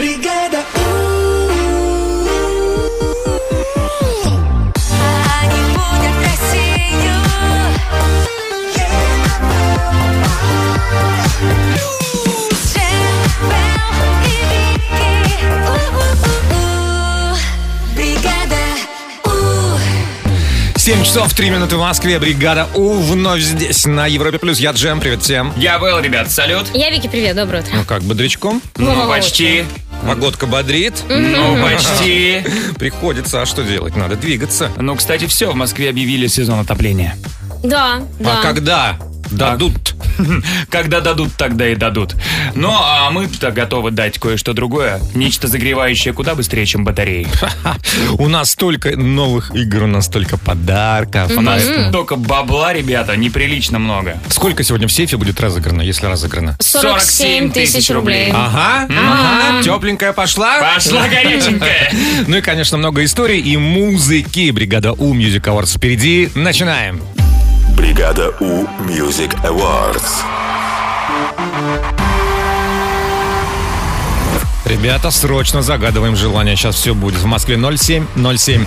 [0.00, 0.64] Бригада
[5.42, 8.20] Они будут Россию.
[17.94, 18.56] Бригада
[20.74, 22.18] У 7 часов 3 минуты в Москве.
[22.18, 24.38] Бригада У вновь здесь, на Европе+.
[24.38, 24.58] плюс.
[24.58, 25.52] Я Джем, привет всем.
[25.56, 26.66] Я Вэл, ребят, салют.
[26.74, 27.72] Я Вики, привет, доброе утро.
[27.76, 28.62] Ну как, бодрячком?
[28.76, 29.08] Ну, Вот.
[29.08, 29.64] почти.
[30.06, 30.94] Погодка бодрит.
[31.08, 32.42] Ну, почти.
[32.78, 33.96] Приходится, а что делать?
[33.96, 34.70] Надо двигаться.
[34.76, 37.16] Ну, кстати, все, в Москве объявили сезон отопления.
[37.62, 38.40] Да, да.
[38.40, 38.98] А когда
[39.30, 39.94] дадут?
[40.70, 42.14] Когда дадут, тогда и дадут.
[42.54, 45.00] Ну, а мы-то готовы дать кое-что другое.
[45.14, 47.26] Нечто загревающее куда быстрее, чем батареи.
[48.18, 51.32] У нас столько новых игр, у нас столько подарков.
[51.36, 51.62] У нас
[51.92, 54.18] только бабла, ребята, неприлично много.
[54.28, 56.56] Сколько сегодня в сейфе будет разыграно, если разыграно?
[56.60, 58.30] 47 тысяч рублей.
[58.32, 60.74] Ага, ага, тепленькая пошла.
[60.74, 61.92] Пошла горяченькая.
[62.26, 64.50] Ну и, конечно, много историй и музыки.
[64.50, 66.30] Бригада У Music Awards впереди.
[66.34, 67.00] Начинаем.
[67.80, 70.22] Бригада У Music Awards.
[74.66, 76.56] Ребята, срочно загадываем желание.
[76.56, 77.18] Сейчас все будет.
[77.18, 78.66] В Москве 07 07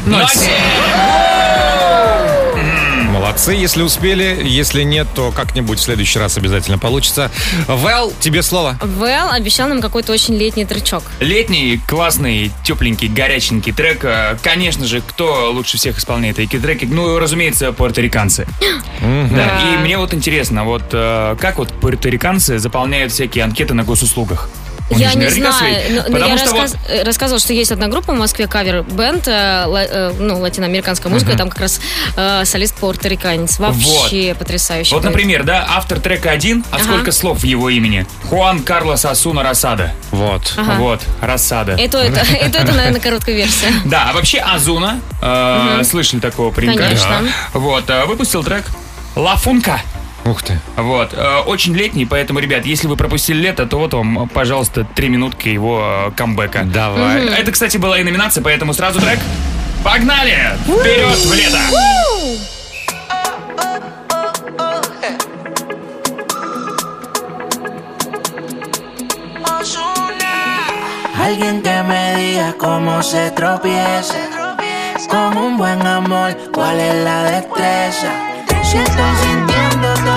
[3.14, 4.42] Молодцы, если успели.
[4.44, 7.30] Если нет, то как-нибудь в следующий раз обязательно получится.
[7.68, 8.76] Вэл, тебе слово.
[8.82, 11.04] Вэл обещал нам какой-то очень летний тречок.
[11.20, 14.04] Летний, классный, тепленький, горяченький трек.
[14.04, 16.86] Э, Конечно же, кто лучше всех исполняет такие треки?
[16.86, 18.48] Ну, разумеется, пуэрториканцы.
[19.04, 24.50] Да, и мне вот интересно, вот э, как вот пуэрториканцы заполняют всякие анкеты на госуслугах?
[24.90, 25.90] У я не знаю, свои.
[25.90, 29.28] но, но Потому я что рассказ- э, рассказывала, что есть одна группа в Москве, кавер-бенд,
[29.28, 31.80] э, ла- э, ну, латиноамериканская музыка, и там как раз
[32.18, 33.60] э, солист пуэрториканец.
[33.60, 34.94] Вообще потрясающий.
[34.94, 35.12] Вот, будет.
[35.12, 36.84] например, да, автор трека один, а Ага.
[36.84, 38.06] сколько слов в его имени?
[38.30, 39.94] Хуан Карлос Асуна Рассада.
[40.12, 40.54] Вот.
[40.58, 40.74] Ага.
[40.80, 41.74] Вот, Рассада.
[41.74, 43.68] Это, это, это, это, наверное, короткая версия.
[43.86, 46.84] Да, а вообще Азуна, э, слышали такого паренька?
[46.84, 47.22] Конечно.
[47.54, 47.60] Да.
[47.60, 48.66] Вот, э, выпустил трек
[49.16, 49.80] «Ла Функа».
[50.26, 50.58] Ух ты.
[50.78, 55.10] Вот, э, очень летний, поэтому, ребят, если вы пропустили лето, то вот вам, пожалуйста, три
[55.10, 56.64] минутки его э, камбэка.
[56.64, 57.26] Давай.
[57.28, 59.20] Это, кстати, была и номинация, поэтому сразу трек.
[59.84, 60.38] Погнали!
[60.64, 61.60] Вперед в лето!
[71.16, 74.14] Alguien que me diga cómo se tropieza
[75.10, 78.12] Con un buen amor, cuál es la destreza
[78.62, 79.53] Si estoy sintiendo todos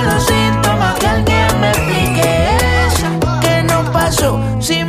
[0.07, 2.57] los síntomas Que alguien me explique
[2.89, 3.41] eso.
[3.41, 4.85] Que no pasó, si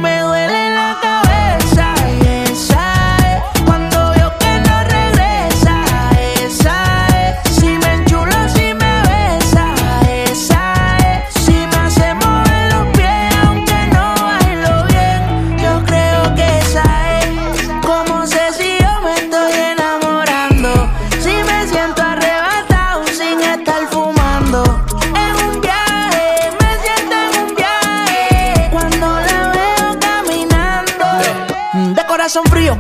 [32.30, 32.78] son fríos,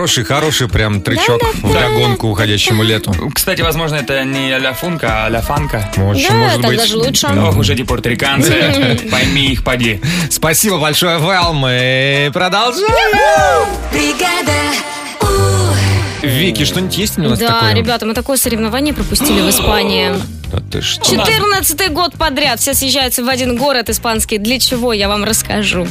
[0.00, 3.12] Хороший, хороший прям трючок в догонку уходящему лету.
[3.34, 5.90] Кстати, возможно, это не ля функа, а ля фанка.
[5.98, 6.78] Очень Да, может быть.
[6.78, 7.26] даже лучше.
[7.26, 8.98] Ох уж эти порториканцы.
[9.10, 10.00] Пойми их, поди.
[10.30, 11.52] Спасибо большое, Вэл.
[11.52, 13.68] Мы продолжаем.
[13.92, 14.52] Бригада.
[16.22, 17.74] Вики, что-нибудь есть у нас Да, такое?
[17.74, 20.12] ребята, мы такое соревнование пропустили в Испании.
[20.50, 21.04] Да ты что?
[21.04, 24.38] 14 год подряд все съезжаются в один город испанский.
[24.38, 25.86] Для чего, я вам расскажу.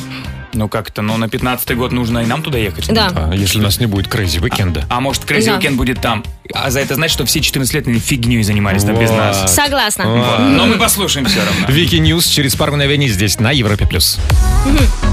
[0.54, 2.92] Ну как-то, ну на 15-й год нужно и нам туда ехать.
[2.92, 3.12] Да.
[3.16, 4.86] А, если у нас не будет Crazy Weekend а.
[4.90, 5.58] А может, Crazy Да.
[5.58, 6.24] Weekend будет там.
[6.54, 9.54] А за это значит, что все 14 лет они фигней занимались там без нас.
[9.54, 10.06] Согласна.
[10.06, 10.40] Вот.
[10.40, 11.68] Но мы послушаем все равно.
[11.68, 13.86] Wiki News через пару мгновений здесь на Европе+.
[13.86, 14.18] плюс.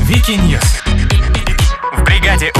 [0.05, 0.62] Wiki News.
[1.97, 2.53] В бригаде.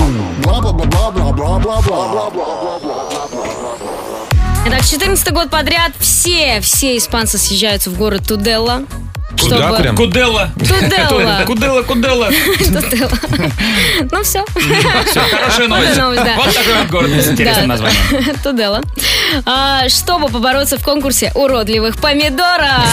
[4.67, 8.83] Итак, 14 год подряд все, все испанцы съезжаются в город Туделла.
[9.41, 9.97] Куда чтобы- прям?
[9.97, 10.51] Куделла.
[10.59, 11.43] Туделла.
[11.47, 12.31] Куделла, Куделла.
[14.11, 14.45] Ну все.
[15.07, 15.69] Все, хорошая
[15.99, 15.99] новость.
[15.99, 18.37] Вот такой вот город с интересным названием.
[18.43, 18.83] Туделла.
[19.45, 22.87] А, Чтобы побороться в конкурсе уродливых помидоров.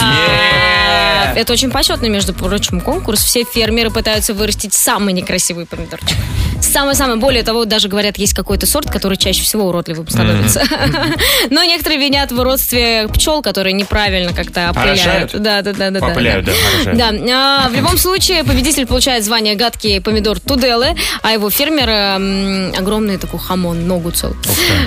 [1.36, 3.24] Это очень почетный, между прочим, конкурс.
[3.24, 6.16] Все фермеры пытаются вырастить самый некрасивый помидорчик.
[6.60, 7.16] Самый-самый.
[7.16, 10.62] Более того, даже говорят, есть какой-то сорт, который чаще всего уродливым становится.
[11.50, 15.32] Но некоторые винят в уродстве пчел, которые неправильно как-то опыляют.
[15.40, 16.00] Да, да, да, да.
[16.24, 17.10] Да, Опыляют, да.
[17.12, 22.72] Да, а, в любом случае победитель получает звание гадкий помидор Туделы, а его фермер м,
[22.76, 24.36] огромный такой хамон, ногу целую.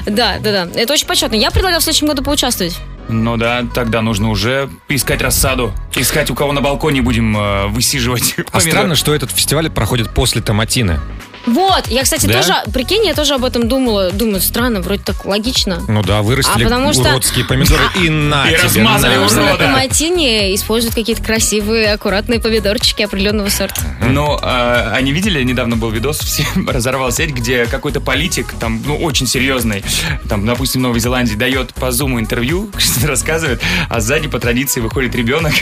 [0.06, 0.80] Да, да, да.
[0.80, 1.36] Это очень почетно.
[1.36, 2.78] Я предлагаю в следующем году поучаствовать.
[3.10, 5.72] Ну да, тогда нужно уже искать рассаду.
[5.96, 8.34] Искать, у кого на балконе будем э, высиживать.
[8.38, 8.62] А помидоры.
[8.72, 11.00] странно, что этот фестиваль проходит после Томатины.
[11.48, 12.34] Вот, я, кстати, Да?
[12.42, 14.12] тоже, прикинь, я тоже об этом думала.
[14.12, 15.82] Думаю, странно, вроде так логично.
[15.88, 19.26] Ну да, вырастили А потому что- уродские помидоры и на И тебе, размазали на.
[19.26, 19.36] уже.
[19.38, 19.66] На да.
[19.68, 23.82] томатине используют какие-то красивые, аккуратные помидорчики определенного сорта.
[24.02, 28.98] Ну, а, они видели, недавно был видос, все разорвал сеть, где какой-то политик, там, ну,
[28.98, 29.84] очень серьезный,
[30.30, 34.82] там, допустим, в Новой Зеландии, дает по зуму интервью, что-то рассказывает, а сзади по традиции
[34.82, 35.54] выходит ребенок,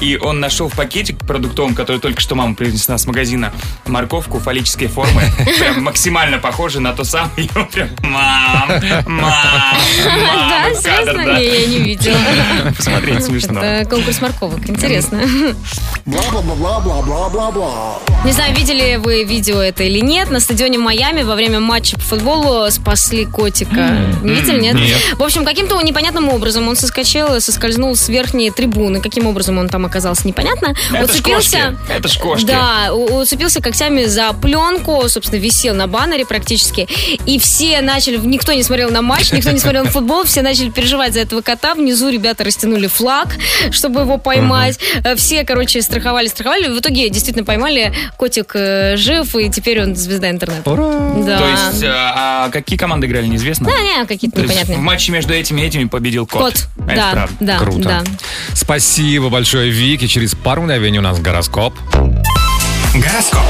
[0.00, 3.52] и, он нашел в пакетик продуктовом, который только что мама принесла с магазина,
[3.86, 4.38] морковку
[4.76, 5.22] фаллической формы,
[5.58, 9.74] прям максимально похожий на то самое, прям, мам, мам, мам,
[10.04, 11.20] Да, серьезно?
[11.38, 12.16] я не видела.
[12.76, 13.62] Посмотреть смешно.
[13.62, 14.68] Это конкурс морковок.
[14.68, 15.20] Интересно.
[18.24, 20.30] Не знаю, видели вы видео это или нет.
[20.30, 23.98] На стадионе Майами во время матча по футболу спасли котика.
[24.22, 24.74] Не видели, нет?
[24.74, 24.98] Нет.
[25.16, 29.00] В общем, каким-то непонятным образом он соскочил и соскользнул с верхней трибуны.
[29.00, 30.74] Каким образом он там оказался, непонятно.
[30.92, 31.32] Это ж Уцепился-
[31.76, 31.92] кошки.
[31.92, 32.46] Это ж кошки.
[32.46, 36.88] Да, уцепился когтями за пленку, собственно, висел на баннере практически.
[37.26, 40.70] И все начали, никто не смотрел на матч, никто не смотрел на футбол, все начали
[40.70, 41.74] переживать за этого кота.
[41.74, 43.28] Внизу ребята растянули флаг,
[43.70, 44.78] чтобы его поймать.
[45.04, 46.68] Э, Все, короче, страховали, страховали.
[46.68, 47.92] В итоге действительно поймали.
[48.16, 50.62] Котик э, жив, и теперь он звезда интернета.
[50.64, 51.38] Да.
[51.38, 53.66] То есть, а, а какие команды играли, неизвестно?
[53.66, 54.78] Да, не, какие-то непонятные.
[54.78, 56.42] в матче между этими и этими победил кот.
[56.42, 56.66] Кот.
[56.86, 57.36] Это да, правда.
[57.40, 57.82] да, Круто.
[57.82, 58.04] да.
[58.54, 60.06] Спасибо большое, Вики.
[60.06, 61.74] Через пару мгновений у нас гороскоп.
[62.94, 63.42] Гороскоп.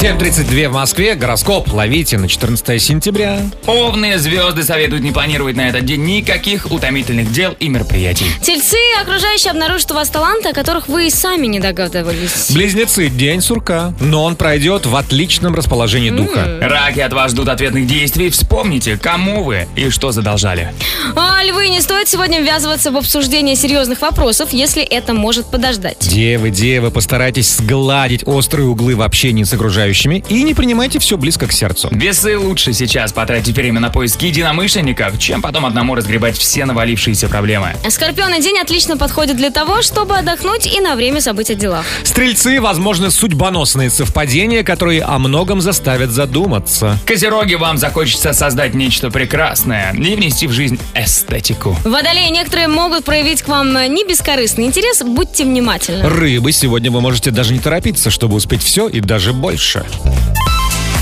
[0.00, 1.16] 7.32 в Москве.
[1.16, 3.40] Гороскоп ловите на 14 сентября.
[3.66, 8.26] Овны звезды советуют не планировать на этот день никаких утомительных дел и мероприятий.
[8.40, 12.52] Тельцы окружающие обнаружат у вас таланты, о которых вы и сами не догадывались.
[12.52, 13.08] Близнецы.
[13.08, 13.92] День сурка.
[13.98, 16.58] Но он пройдет в отличном расположении духа.
[16.60, 18.30] Раки от вас ждут ответных действий.
[18.30, 20.72] Вспомните, кому вы и что задолжали.
[21.16, 25.98] А, львы, не стоит сегодня ввязываться в обсуждение серьезных вопросов, если это может подождать.
[26.08, 29.87] Девы, девы, постарайтесь сгладить острые углы в общении с окружающими
[30.28, 31.88] и не принимайте все близко к сердцу.
[31.92, 37.74] Весы лучше сейчас потратить время на поиски единомышленников, чем потом одному разгребать все навалившиеся проблемы.
[37.88, 41.84] Скорпионы день отлично подходит для того, чтобы отдохнуть и на время забыть о делах.
[42.02, 46.98] Стрельцы, возможно, судьбоносные совпадения, которые о многом заставят задуматься.
[47.06, 51.76] Козероги, вам захочется создать нечто прекрасное и внести в жизнь эстетику.
[51.84, 56.08] Водолеи, некоторые могут проявить к вам не бескорыстный интерес, будьте внимательны.
[56.08, 59.77] Рыбы, сегодня вы можете даже не торопиться, чтобы успеть все и даже больше.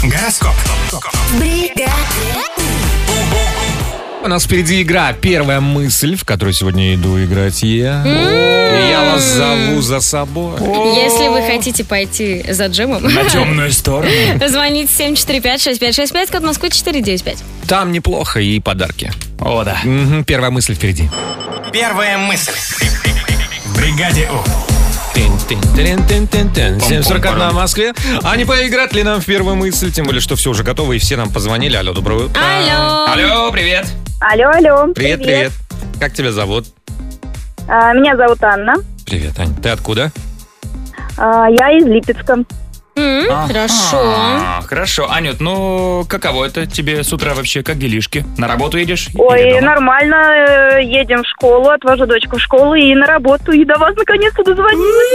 [0.03, 0.55] Гороскоп.
[1.39, 1.91] Бригада
[4.25, 8.05] У нас впереди игра «Первая мысль», в которую сегодня иду играть я.
[8.05, 10.55] Я вас зову за собой.
[10.61, 14.11] Если вы хотите пойти за джемом, На темную сторону.
[14.47, 17.39] звоните 745-6565, код Москвы 495.
[17.69, 19.13] Там неплохо и подарки.
[19.41, 19.79] О, да.
[20.27, 21.09] Первая мысль впереди.
[21.73, 22.53] Первая мысль.
[23.65, 24.76] В бригаде У.
[25.55, 27.93] 7.41 в Москве.
[28.23, 29.93] А не поиграть ли нам в первую мысль?
[29.93, 31.77] Тем более, что все уже готово, и все нам позвонили.
[31.77, 32.41] Алло, доброе утро.
[32.41, 33.07] Алло.
[33.13, 33.87] Алло, привет.
[34.21, 34.93] Алло, алло.
[34.95, 35.53] Привет, привет.
[36.01, 36.67] Как тебя зовут?
[37.69, 38.75] А, меня зовут Анна.
[39.05, 39.55] Привет, Ань.
[39.55, 40.11] Ты откуда?
[41.17, 42.45] А, я из Липецка.
[42.97, 44.67] М, Ага, Хорошо.
[44.67, 45.11] Хорошо.
[45.11, 47.63] Анют, ну каково это тебе с утра вообще?
[47.63, 48.25] Как делишки?
[48.39, 49.09] На работу едешь?
[49.17, 50.15] Ой, нормально.
[50.79, 53.53] э, Едем в школу, отвожу дочку в школу и на работу.
[53.53, 55.13] И до вас наконец-то дозвонилась.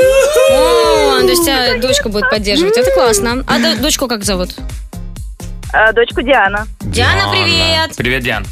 [0.52, 2.78] О, то есть тебя дочка будет поддерживать.
[2.78, 3.44] Это классно.
[3.48, 4.50] А дочку как зовут?
[5.74, 6.68] А, дочку Диана.
[6.82, 7.96] Диана, привет.
[7.98, 8.46] Привет, Диан.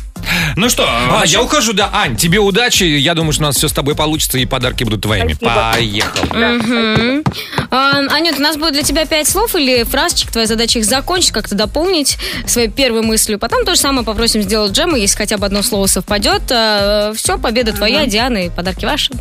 [0.56, 1.90] Ну что, А, я ухожу, да.
[1.94, 2.84] Ань, тебе удачи.
[2.84, 5.34] Я думаю, что у нас все с тобой получится, и подарки будут твоими.
[5.34, 5.72] Спасибо.
[5.74, 6.26] Поехал.
[6.36, 7.24] Мгм.
[7.72, 10.32] А, Анют, у нас будет для тебя пять слов или фразочек.
[10.32, 13.40] Твоя задача их закончить, как-то дополнить своей первой мыслью.
[13.40, 16.44] Потом то же самое попросим сделать джемы, если хотя бы одно слово совпадет.
[16.46, 19.12] Все, победа твоя, Диана, и подарки ваши.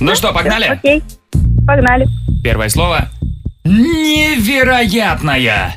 [0.00, 0.66] Ну что, погнали?
[0.66, 1.02] Окей,
[1.66, 2.06] погнали.
[2.42, 3.08] Первое слово.
[3.64, 5.76] Невероятная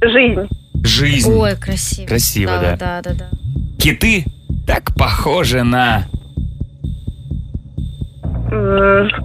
[0.00, 0.48] Жизнь.
[0.84, 1.30] Жизнь.
[1.32, 2.06] Ой, красиво.
[2.08, 2.76] Красиво, да.
[2.76, 3.26] Да, да, да.
[3.78, 4.24] Киты
[4.66, 6.04] так похожи на...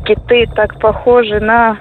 [0.06, 1.78] Киты так похожи на...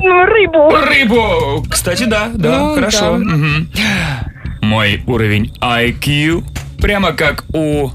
[0.00, 0.70] Рыбу.
[0.70, 1.64] Рыбу!
[1.68, 3.00] Кстати, да, да, Ну, хорошо.
[3.00, 3.18] да.
[3.18, 3.68] Мгм.
[4.62, 6.44] Мой уровень IQ
[6.80, 7.90] прямо как у...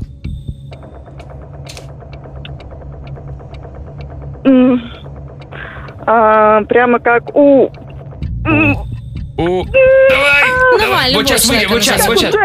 [6.05, 7.69] А, Прямо как у...
[9.37, 9.65] у...
[9.65, 10.59] Давай!
[10.79, 12.35] Давай, вот любой сейчас, человек вот сейчас, вот сейчас.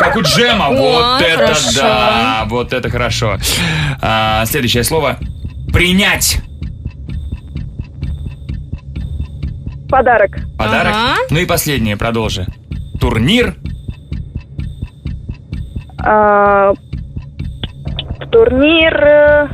[0.00, 1.80] Как у Джема, вот это хорошо.
[1.80, 3.36] да, вот это хорошо.
[4.00, 5.18] А, следующее слово.
[5.72, 6.38] Принять
[9.88, 10.38] Подарок.
[10.58, 10.92] подарок.
[10.94, 11.16] Ага.
[11.30, 12.46] Ну и последнее, продолжи.
[13.00, 13.54] Турнир
[16.06, 16.72] А,
[18.30, 19.48] Турнир э,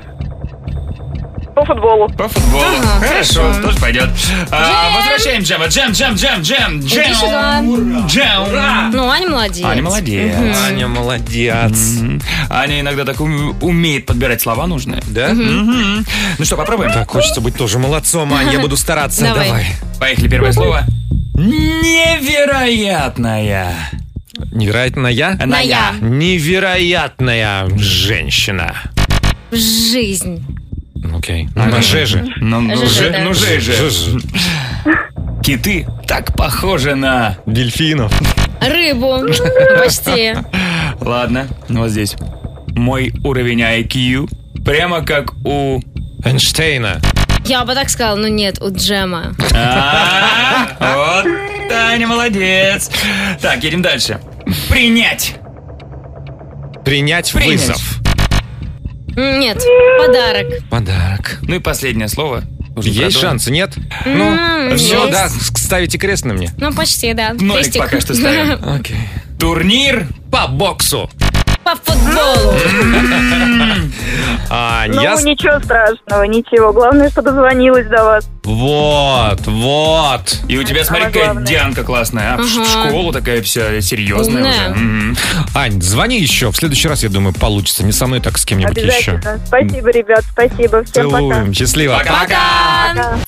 [1.55, 2.09] по футболу.
[2.11, 2.65] по футболу.
[2.65, 3.63] Ага, хорошо, хорошо.
[3.63, 4.09] тоже пойдет.
[4.51, 5.67] А, возвращаем Джема.
[5.67, 7.15] Джем, джем, джем, джем, джем.
[7.15, 7.61] сюда.
[8.07, 8.91] Джем.
[8.93, 9.65] Ну, Аня молодец.
[9.65, 10.37] Аня молодец.
[10.67, 11.97] Аня, молодец.
[12.01, 12.21] Мгм.
[12.49, 15.03] Аня иногда так ум- умеет подбирать слова нужные.
[15.09, 15.29] Да?
[15.35, 16.07] Мгм.
[16.39, 16.93] Ну что, попробуем?
[16.93, 19.25] Так, хочется быть тоже молодцом, Ань, я буду стараться.
[19.25, 19.49] Давай.
[19.49, 19.67] Давай.
[19.99, 20.85] Поехали, первое слово.
[21.35, 23.75] Невероятная.
[24.53, 25.47] Невероятная?
[25.47, 25.93] На я.
[26.01, 28.75] Невероятная женщина.
[29.51, 30.45] Жизнь.
[31.17, 31.49] Окей.
[31.55, 32.25] Ну, на «Ж» же.
[32.37, 33.25] Ну, ну, же, да.
[33.25, 33.33] ну.
[35.43, 37.39] Киты так похожи на...
[37.47, 38.13] Дельфинов.
[38.61, 39.19] Рыбу.
[39.23, 39.33] Ну,
[39.79, 40.35] Почти.
[41.01, 42.17] Ладно, вот здесь.
[42.69, 44.29] Мой уровень IQ
[44.65, 45.81] прямо как у...
[46.25, 47.01] Эйнштейна.
[47.47, 49.35] Я бы так сказала, но нет, у Джема.
[49.55, 50.69] А,
[51.25, 51.27] Вот,
[51.69, 52.91] Таня, молодец.
[53.41, 54.21] Так, едем дальше.
[54.69, 55.37] Принять.
[56.85, 57.61] Принять Принять.
[57.61, 58.00] вызов.
[59.17, 59.63] Нет,
[59.99, 60.47] подарок.
[60.71, 61.39] Подарок.
[61.43, 62.45] Ну и последнее слово.
[62.77, 63.21] Уже Есть продолжим.
[63.21, 63.75] шансы, нет?
[64.07, 65.11] Ну, все, есть.
[65.13, 66.51] да, ставите крест на мне.
[66.57, 67.33] Ну, почти, да.
[67.35, 67.83] Нолик Крестик.
[67.83, 68.59] пока что ставим.
[68.75, 68.97] Окей.
[69.39, 71.11] Турнир По боксу.
[71.85, 72.55] По футболу.
[74.53, 75.15] Ань, Ну, я...
[75.23, 76.73] ничего страшного, ничего.
[76.73, 78.29] Главное, что дозвонилась до вас.
[78.43, 80.39] Вот, вот.
[80.49, 81.35] И у тебя, смотри, какая.
[81.37, 82.35] Дианка классная.
[82.35, 84.71] а, В школу такая вся серьезная Умная.
[84.73, 84.81] уже.
[84.81, 85.17] Мгм.
[85.55, 86.51] Ань, звони еще.
[86.51, 87.85] В следующий раз, я думаю, получится.
[87.85, 89.21] Не со мной, так с кем-нибудь еще.
[89.47, 90.83] Спасибо, ребят, спасибо.
[90.85, 91.19] Всем пока.
[91.19, 91.55] Целуем.
[91.55, 91.99] Счастливо.
[91.99, 93.19] Пока-пока.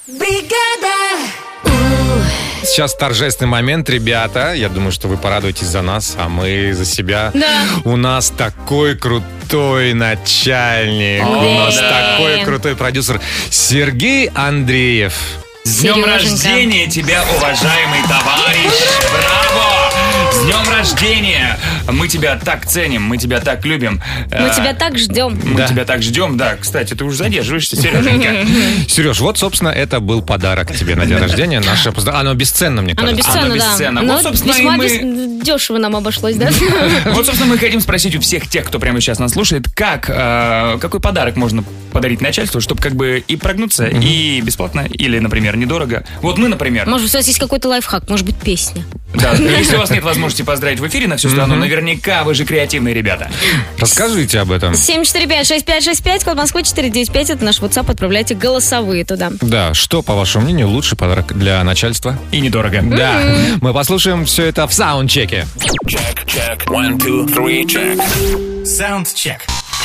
[2.63, 4.55] Сейчас торжественный момент, ребята.
[4.55, 7.31] Я думаю, что вы порадуетесь за нас, а мы за себя.
[7.35, 7.65] Да.
[7.85, 11.23] У нас такой крутой начальник.
[11.23, 13.21] О, У нас такой крутой продюсер.
[13.51, 15.15] Сергей Андреев.
[15.65, 18.73] С днем рождения тебя, уважаемый товарищ!
[19.13, 19.52] Браво!
[20.83, 21.57] Рождения!
[21.93, 24.03] Мы тебя так ценим, мы тебя так любим.
[24.33, 25.39] Мы А, тебя так ждем.
[25.45, 25.69] Мы Да.
[25.69, 26.57] тебя так ждем, да.
[26.61, 28.35] Кстати, ты уже задерживаешься, Сереженька.
[28.89, 31.61] Сереж, вот, собственно, это был подарок тебе на день рождения.
[31.61, 33.29] Наше Оно бесценно, мне Оно кажется.
[33.31, 33.71] бесценно, Оно да.
[33.71, 34.03] бесценно.
[34.03, 36.51] Но Вот, собственно, весьма мы- дешево нам обошлось, да?
[37.13, 40.79] Вот, собственно, мы хотим спросить у всех тех, кто прямо сейчас нас слушает, как, э,
[40.81, 41.63] какой подарок можно
[41.93, 46.05] подарить начальству, чтобы как бы и прогнуться, и бесплатно, или, например, недорого.
[46.23, 48.83] Вот мы, например, Может, у вас есть какой-то лайфхак, может быть, песня.
[49.23, 52.45] Да, если у вас нет возможности поздравить в эфире на всю страну, наверняка вы же
[52.45, 53.31] креативные ребята.
[53.79, 54.73] Расскажите об этом.
[54.73, 59.31] 745-6565, код Москвы 495, это наш WhatsApp, отправляйте голосовые туда.
[59.41, 62.19] Да, что, по вашему мнению, лучший подарок для начальства?
[62.31, 62.81] И недорого.
[62.83, 63.21] Да,
[63.61, 65.47] мы послушаем все это в саундчеке.
[68.65, 69.41] Саундчек.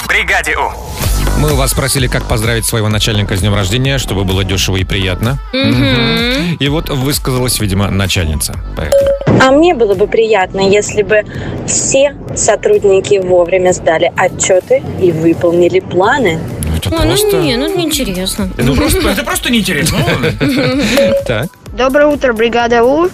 [0.08, 1.38] В бригаде У.
[1.38, 4.86] Мы у вас спросили, как поздравить своего начальника с днем рождения, чтобы было дешево и
[4.86, 5.38] приятно.
[5.52, 6.56] Мгм.
[6.58, 8.54] И вот высказалась, видимо, начальница.
[8.78, 9.42] Поехали.
[9.42, 11.26] А мне было бы приятно, если бы
[11.68, 16.40] все сотрудники вовремя сдали отчеты и выполнили планы.
[16.64, 17.28] Ну, Это Ой, просто...
[17.36, 18.50] ну не, ну это неинтересно.
[18.58, 19.98] Это просто, это просто неинтересно.
[21.28, 21.48] Так.
[21.74, 23.10] Доброе утро, бригада У.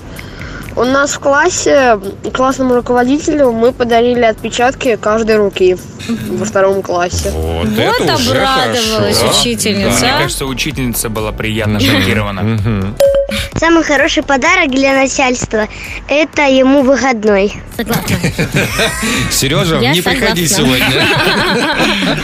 [0.76, 2.00] У нас в классе
[2.34, 5.78] классному руководителю мы подарили отпечатки каждой руки
[6.30, 7.30] во втором классе.
[7.32, 9.40] Вот, Вот это уже обрадовалась хорошо.
[9.40, 10.06] учительница.
[10.06, 12.60] Мне кажется, учительница была приятно шокирована.
[13.56, 15.68] Самый хороший подарок для начальства–
[16.10, 17.54] это ему выходной.
[17.78, 18.16] Согласна.
[19.32, 20.78] Сережа, Я не приходи согласна.
[20.92, 22.18] сегодня.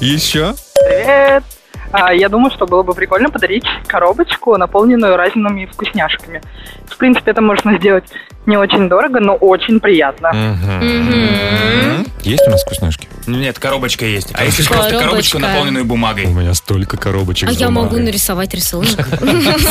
[0.00, 0.54] Еще?
[0.74, 1.44] Привет!
[1.92, 6.40] А, Я думаю, что было бы прикольно подарить коробочку, наполненную разными вкусняшками.
[6.86, 8.04] В принципе, это можно сделать
[8.46, 10.32] не очень дорого, но очень приятно.
[10.32, 12.06] Мгм.
[12.22, 13.08] Есть у нас вкусняшки?
[13.26, 14.30] Нет, коробочка есть.
[14.34, 15.04] А если просто Коробочка.
[15.08, 16.26] коробочку, наполненную бумагой?
[16.26, 18.88] У меня столько коробочек А я могу нарисовать рисунок.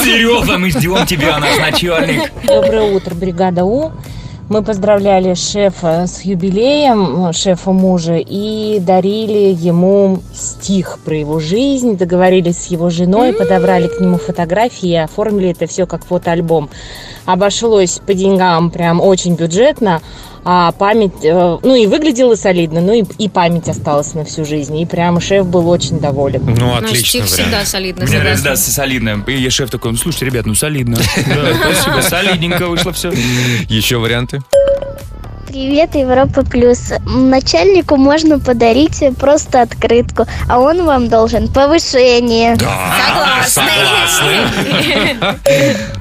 [0.03, 2.31] Серега, мы ждем тебя, наш начальник.
[2.43, 3.91] Доброе утро, бригада У.
[4.49, 12.57] Мы поздравляли шефа с юбилеем, шефа мужа, и дарили ему стих про его жизнь, договорились
[12.57, 16.71] с его женой, подобрали к нему фотографии и оформили это все как фотоальбом.
[17.29, 20.01] Обошлось по деньгам прям очень бюджетно,
[20.43, 24.75] а память, э, ну и выглядело солидно, ну и, и память осталась на всю жизнь.
[24.79, 26.43] И прям шеф был очень доволен.
[26.57, 29.23] Ну, Наш стих всегда солидно, Мне нравится, да, солидно.
[29.27, 30.97] И я шеф такой, ну слушайте, ребят, ну солидно.
[31.27, 33.11] Да, спасибо, солидненько вышло все.
[33.69, 34.41] Еще варианты?
[35.47, 36.93] Привет, Европа Плюс.
[37.05, 42.57] Начальнику можно подарить просто открытку, а он вам должен повышение.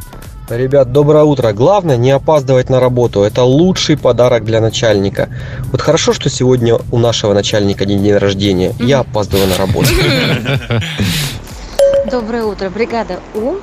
[0.50, 1.52] Ребят, доброе утро.
[1.52, 3.20] Главное не опаздывать на работу.
[3.20, 5.28] Это лучший подарок для начальника.
[5.70, 8.72] Вот хорошо, что сегодня у нашего начальника день, рождения.
[8.78, 9.88] Я опаздываю на работу.
[12.10, 13.56] Доброе утро, бригада У.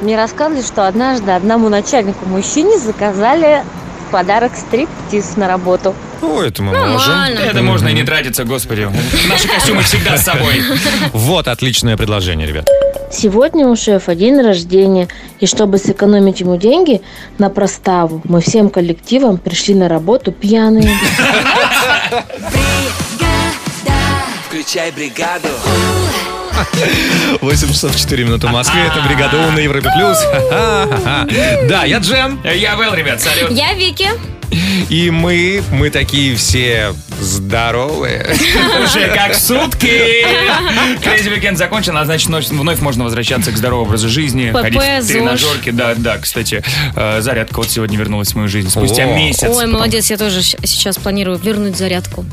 [0.00, 3.64] Мне рассказывали, что однажды одному начальнику мужчине заказали
[4.12, 5.94] подарок стриптиз на работу.
[6.20, 7.14] Ну, это мы можем.
[7.14, 8.88] Это можно и не тратиться, господи.
[9.28, 10.62] Наши костюмы всегда с собой.
[11.12, 12.68] Вот отличное предложение, ребят.
[13.10, 15.08] Сегодня у шефа день рождения,
[15.40, 17.00] и чтобы сэкономить ему деньги
[17.38, 20.94] на проставу, мы всем коллективом пришли на работу пьяные.
[24.46, 25.48] Включай бригаду.
[27.40, 28.82] 8 часов 4 минуты в Москве.
[28.82, 30.18] Это бригада У на Европе Плюс.
[31.68, 32.40] Да, я Джем.
[32.44, 33.50] Я Вэл, ребят, салют.
[33.50, 34.08] Я Вики.
[34.88, 38.26] И мы, мы такие все здоровые.
[38.84, 40.24] Уже как сутки.
[41.02, 44.80] Крейзи Weekend закончен, а значит ночь- вновь можно возвращаться к здоровому образу жизни, ПП, ходить
[44.80, 45.06] в ЗОЖ.
[45.12, 45.70] тренажерки.
[45.70, 46.62] Да, да, кстати,
[46.94, 48.70] э, зарядка вот сегодня вернулась в мою жизнь.
[48.70, 49.14] Спустя О.
[49.16, 49.44] месяц.
[49.44, 49.72] Ой, потом.
[49.72, 52.24] молодец, я тоже сейчас планирую вернуть зарядку.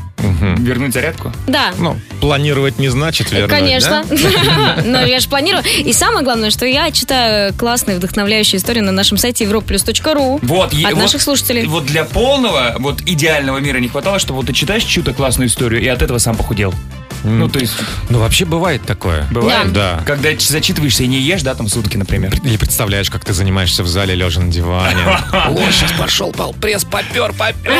[0.58, 1.32] Вернуть зарядку?
[1.46, 1.72] Да.
[1.78, 4.04] Ну, планировать не значит вернуть, Конечно.
[4.08, 4.82] да?
[4.84, 5.62] Но я же планирую.
[5.78, 10.82] И самое главное, что я читаю классные, вдохновляющие истории на нашем сайте европлюс.ру Вот, от
[10.82, 11.66] вот- наших слушателей.
[11.66, 15.80] Вот для полного, вот идеального мира не хватало, чтобы вот ты читаешь чью-то классную историю
[15.82, 16.74] и от этого сам похудел.
[17.24, 17.74] Ну, то есть...
[18.08, 19.26] Ну, вообще бывает такое.
[19.30, 19.72] Бывает?
[19.72, 20.02] Да.
[20.06, 22.34] Когда зачитываешься и не ешь, да, там сутки, например.
[22.44, 25.02] Или представляешь, как ты занимаешься в зале, лежа на диване.
[25.32, 27.72] О, сейчас пошел, пол, пресс попер, попер.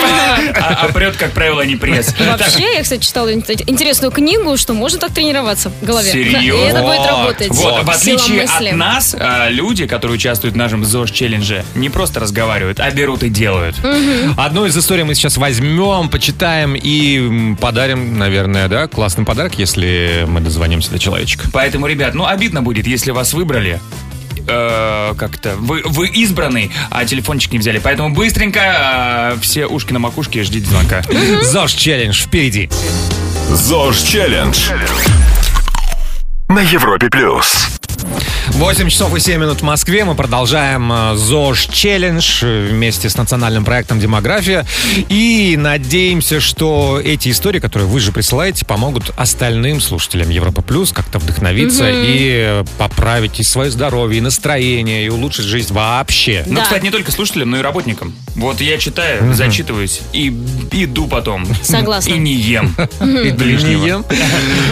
[0.61, 2.15] А, а прет, как правило, не пресс.
[2.19, 6.11] Вообще, я, кстати, читала ин- интересную книгу, что можно так тренироваться в голове.
[6.11, 6.41] Серьезно?
[6.41, 7.49] И это будет работать.
[7.51, 12.81] Вот, в отличие от нас, а, люди, которые участвуют в нашем ЗОЖ-челлендже, не просто разговаривают,
[12.81, 13.77] а берут и делают.
[14.37, 20.41] Одну из историй мы сейчас возьмем, почитаем и подарим, наверное, да, классный подарок, если мы
[20.41, 21.47] дозвонимся до человечка.
[21.53, 23.79] Поэтому, ребят, ну обидно будет, если вас выбрали.
[24.49, 27.79] э, как-то вы, вы избранный, а телефончик не взяли.
[27.79, 31.03] Поэтому быстренько э, все ушки на макушке ждите звонка.
[31.45, 32.69] ЗОЖ челлендж впереди.
[33.51, 34.69] ЗОЖ Челлендж.
[36.49, 37.80] На Европе Плюс.
[38.49, 40.05] 8 часов и 7 минут в Москве.
[40.05, 44.67] Мы продолжаем э, ЗОЖ челлендж вместе с национальным проектом «Демография».
[45.09, 51.19] И надеемся, что эти истории, которые вы же присылаете, помогут остальным слушателям Европа Плюс как-то
[51.19, 51.93] вдохновиться Мгм.
[51.97, 56.45] и поправить и свое здоровье, и настроение, и улучшить жизнь вообще.
[56.47, 58.15] Ну, кстати, не только слушателям, но и работникам.
[58.35, 59.35] Вот я читаю, Мгм.
[59.35, 60.29] зачитываюсь и
[60.73, 61.47] иду потом.
[61.63, 62.11] Согласна.
[62.11, 62.75] И не ем.
[63.01, 64.05] И не ем.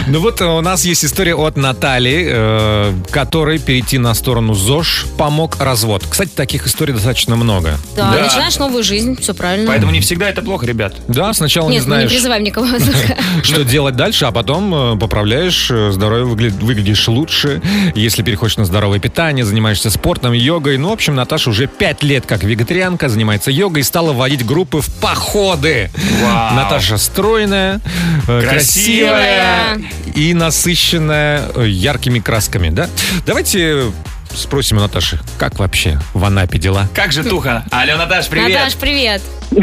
[0.07, 5.57] Ну вот у нас есть история от Натальи, э, которой перейти на сторону ЗОЖ помог
[5.59, 6.05] развод.
[6.09, 7.77] Кстати, таких историй достаточно много.
[7.97, 9.67] Да, начинаешь новую жизнь, все правильно.
[9.67, 10.95] Поэтому не всегда это плохо, ребят.
[11.09, 12.67] Да, сначала не Нет, мы не знаешь, призываем никого.
[13.43, 17.61] что делать дальше, а потом э, поправляешь, э, здоровье выгля- выглядишь лучше.
[17.93, 20.77] Если переходишь на здоровое питание, занимаешься спортом, йогой.
[20.77, 24.79] Ну, в общем, Наташа уже пять лет как вегетарианка, занимается йогой и стала водить группы
[24.79, 25.91] в походы.
[26.23, 26.55] Вау.
[26.55, 27.81] Наташа стройная,
[28.29, 29.75] э, Красивая.
[29.75, 32.87] красивая и насыщенная э, яркими красками, да?
[33.25, 33.91] Давайте
[34.33, 36.87] спросим у Наташи, как вообще в Анапе дела?
[36.93, 37.65] Как же Туха?
[37.71, 38.49] Алло, Наташ, привет.
[38.59, 39.21] Наташ, привет.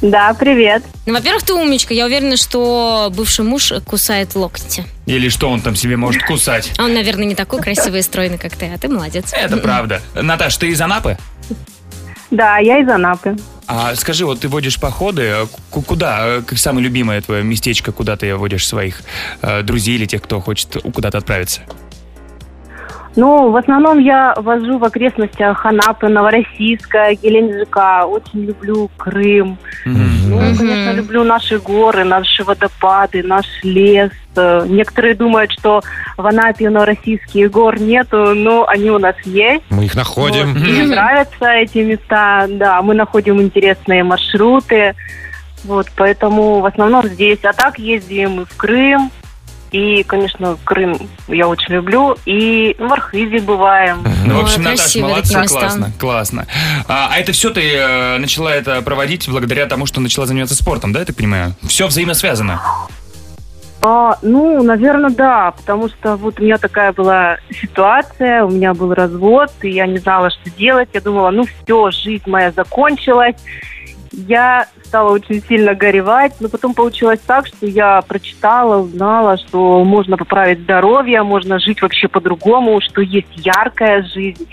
[0.00, 0.84] Да, привет.
[1.06, 1.92] Ну, во-первых, ты умничка.
[1.92, 4.84] Я уверена, что бывший муж кусает локти.
[5.06, 6.70] Или что он там себе может кусать?
[6.78, 9.32] А он, наверное, не такой красивый и стройный, как ты, а ты молодец.
[9.32, 10.00] Это правда.
[10.14, 11.18] Наташ, ты из Анапы?
[12.30, 13.36] Да, я из Анапы.
[13.66, 15.34] А скажи, вот ты водишь походы,
[15.72, 16.42] к- куда?
[16.46, 19.02] Как самое любимое твое местечко, куда ты водишь своих
[19.42, 21.62] э, друзей или тех, кто хочет куда-то отправиться?
[23.16, 28.04] Ну, в основном я вожу в окрестностях Анапы, Новороссийска, Геленджика.
[28.04, 29.58] Очень люблю Крым.
[29.84, 34.10] Ну, конечно, люблю наши горы, наши водопады, наш лес.
[34.36, 35.80] Некоторые думают, что
[36.18, 39.64] в Анапе и Новороссийске гор нету, но они у нас есть.
[39.70, 40.50] Мы их находим.
[40.50, 44.94] Мне нравятся эти места, да, мы находим интересные маршруты,
[45.64, 47.38] вот, поэтому в основном здесь.
[47.44, 49.10] А так ездим и в Крым,
[49.76, 54.02] и, конечно, Крым я очень люблю, и в Архизе бываем.
[54.24, 56.46] Ну, в общем, Наташа, молодцы, классно, классно.
[56.88, 60.94] А, а это все ты э, начала это проводить благодаря тому, что начала заниматься спортом,
[60.94, 61.54] да, я так понимаю?
[61.68, 62.62] Все взаимосвязано.
[63.82, 68.94] А, ну, наверное, да, потому что вот у меня такая была ситуация, у меня был
[68.94, 70.88] развод, и я не знала, что делать.
[70.94, 73.36] Я думала, ну все, жизнь моя закончилась.
[74.16, 80.16] Я стала очень сильно горевать, но потом получилось так, что я прочитала, узнала, что можно
[80.16, 84.48] поправить здоровье, можно жить вообще по-другому, что есть яркая жизнь.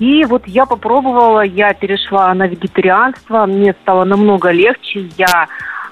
[0.00, 5.46] И вот я попробовала, я перешла на вегетарианство, мне стало намного легче, я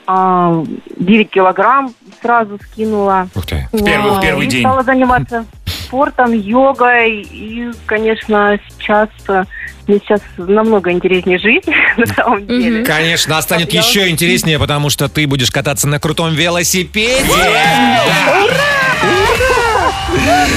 [0.07, 0.63] а,
[0.99, 3.29] 9 килограмм сразу скинула.
[3.35, 3.67] Ух ты.
[3.73, 4.61] В первый- в первый И день.
[4.61, 5.47] Стала заниматься
[5.95, 9.45] спортом, йогой, и, конечно, сейчас э,
[9.87, 11.65] мне сейчас намного интереснее жить,
[11.97, 12.85] на самом деле.
[12.85, 17.23] Конечно, а станет Я еще интереснее, потому что ты будешь кататься на крутом велосипеде.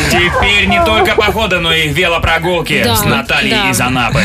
[0.10, 3.70] Теперь не только походы, но и велопрогулки Да, с Натальей да.
[3.70, 4.20] из Анапы.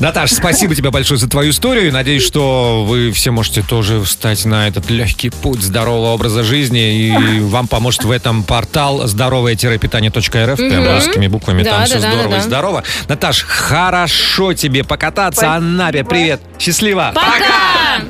[0.00, 1.92] Наташ, спасибо тебе большое за твою историю.
[1.92, 6.94] Надеюсь, что вы все можете тоже встать на этот легкий путь здорового образа жизни.
[6.94, 10.56] И вам поможет в этом портал здоровое-питание.рф.
[10.56, 11.62] Прям русскими буквами.
[11.62, 12.44] Да, Там да, все да, здорово да, и да.
[12.46, 12.84] здорово.
[13.08, 15.52] Наташ, хорошо тебе покататься.
[15.52, 16.40] Анапе, привет.
[16.58, 17.12] Счастливо.
[17.14, 18.04] Пока!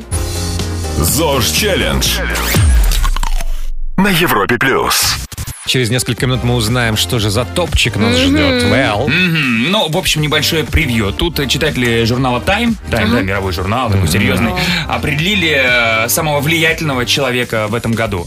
[0.98, 2.18] ЗОЖ Челлендж.
[3.96, 5.21] На Европе Плюс.
[5.66, 8.30] Через несколько минут мы узнаем, что же за топчик нас Мгм.
[8.36, 8.62] ждет.
[8.64, 9.06] Well.
[9.08, 9.70] Мгм.
[9.70, 11.12] Ну, в общем, небольшое превью.
[11.12, 14.52] Тут э, читатели журнала Time, Time, да, мировой журнал, такой серьезный,
[14.88, 15.56] определили
[16.04, 18.26] э, самого влиятельного человека в этом году.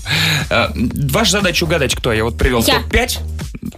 [0.50, 2.14] Э, Ваша задача угадать, кто.
[2.14, 2.76] Я вот привел Я.
[2.76, 3.20] топ-5.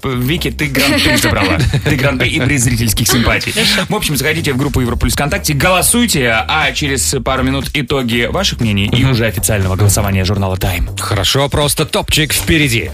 [0.03, 1.57] Вики, ты гран-при забрала.
[1.83, 3.53] Ты гран-при и приз зрительских симпатий.
[3.89, 8.87] В общем, заходите в группу Европлюс ВКонтакте, голосуйте, а через пару минут итоги ваших мнений
[8.87, 10.99] и уже официального голосования журнала Time.
[10.99, 12.91] Хорошо, просто топчик впереди.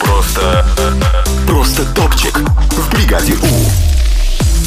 [0.00, 0.66] Просто...
[1.46, 4.07] Просто топчик в бригаде У.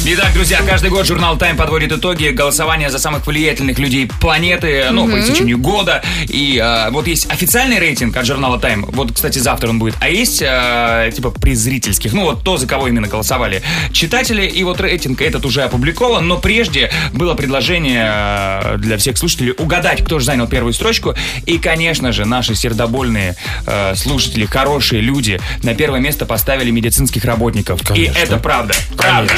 [0.04, 5.04] Итак, друзья, каждый год журнал Time подводит итоги голосования за самых влиятельных людей планеты, ну,
[5.04, 5.20] по Мгм.
[5.20, 6.02] истечению года.
[6.28, 10.08] И э, вот есть официальный рейтинг от журнала Time, вот, кстати, завтра он будет, а
[10.08, 13.62] есть, э, типа, приз зрительских, ну, вот то, за кого именно голосовали
[13.92, 19.54] читатели, и вот рейтинг этот уже опубликован, но прежде было предложение э, для всех слушателей
[19.56, 21.14] угадать, кто же занял первую строчку,
[21.46, 23.36] и, конечно же, наши сердобольные
[23.66, 27.80] э, слушатели, хорошие люди, на первое место поставили медицинских работников.
[27.96, 28.74] И это правда.
[28.96, 29.32] Правда.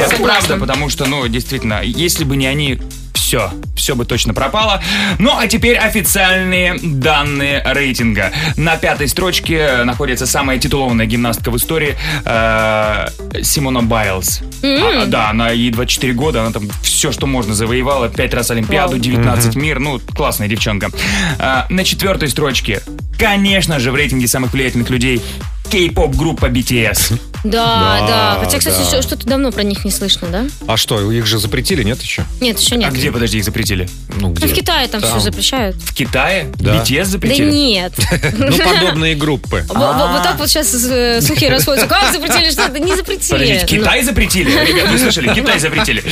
[0.00, 2.80] Это правда, потому что, ну, действительно, если бы не они,
[3.24, 4.82] все, все бы точно пропало.
[5.18, 8.32] Ну, а теперь официальные данные рейтинга.
[8.56, 13.06] На пятой строчке находится самая титулованная гимнастка в истории э,
[13.42, 14.42] Симона Байлз.
[14.62, 18.08] А, да, она ей 24 года, она там все, что можно, завоевала.
[18.08, 19.00] 5 раз Олимпиаду, Вау.
[19.00, 19.80] 19 мир.
[19.80, 20.90] Ну, классная девчонка.
[21.38, 22.82] А, на четвертой строчке,
[23.18, 25.22] конечно же, в рейтинге самых влиятельных людей
[25.78, 27.18] кей-поп группа BTS.
[27.42, 28.38] Да, Да, да.
[28.44, 28.84] Хотя, кстати, да.
[28.84, 30.44] что- что-то давно про них не слышно, да?
[30.68, 32.24] А что, их же запретили, нет еще?
[32.40, 32.90] Нет, еще нет.
[32.90, 33.88] А где, подожди, их запретили?
[34.20, 35.74] Ну, Ну, в Китае там, все запрещают.
[35.76, 36.46] В Китае?
[36.60, 36.76] Да.
[36.76, 37.50] BTS Да запретили?
[37.50, 37.92] нет.
[38.38, 39.64] Ну, подобные группы.
[39.68, 41.88] Вот, так вот сейчас э, слухи расходятся.
[41.88, 42.78] Как запретили что-то?
[42.78, 43.30] Не запретили.
[43.32, 44.06] Подождите, Китай Ну.
[44.06, 44.50] запретили?
[44.50, 45.34] Ребят, вы слышали?
[45.34, 46.04] Китай запретили.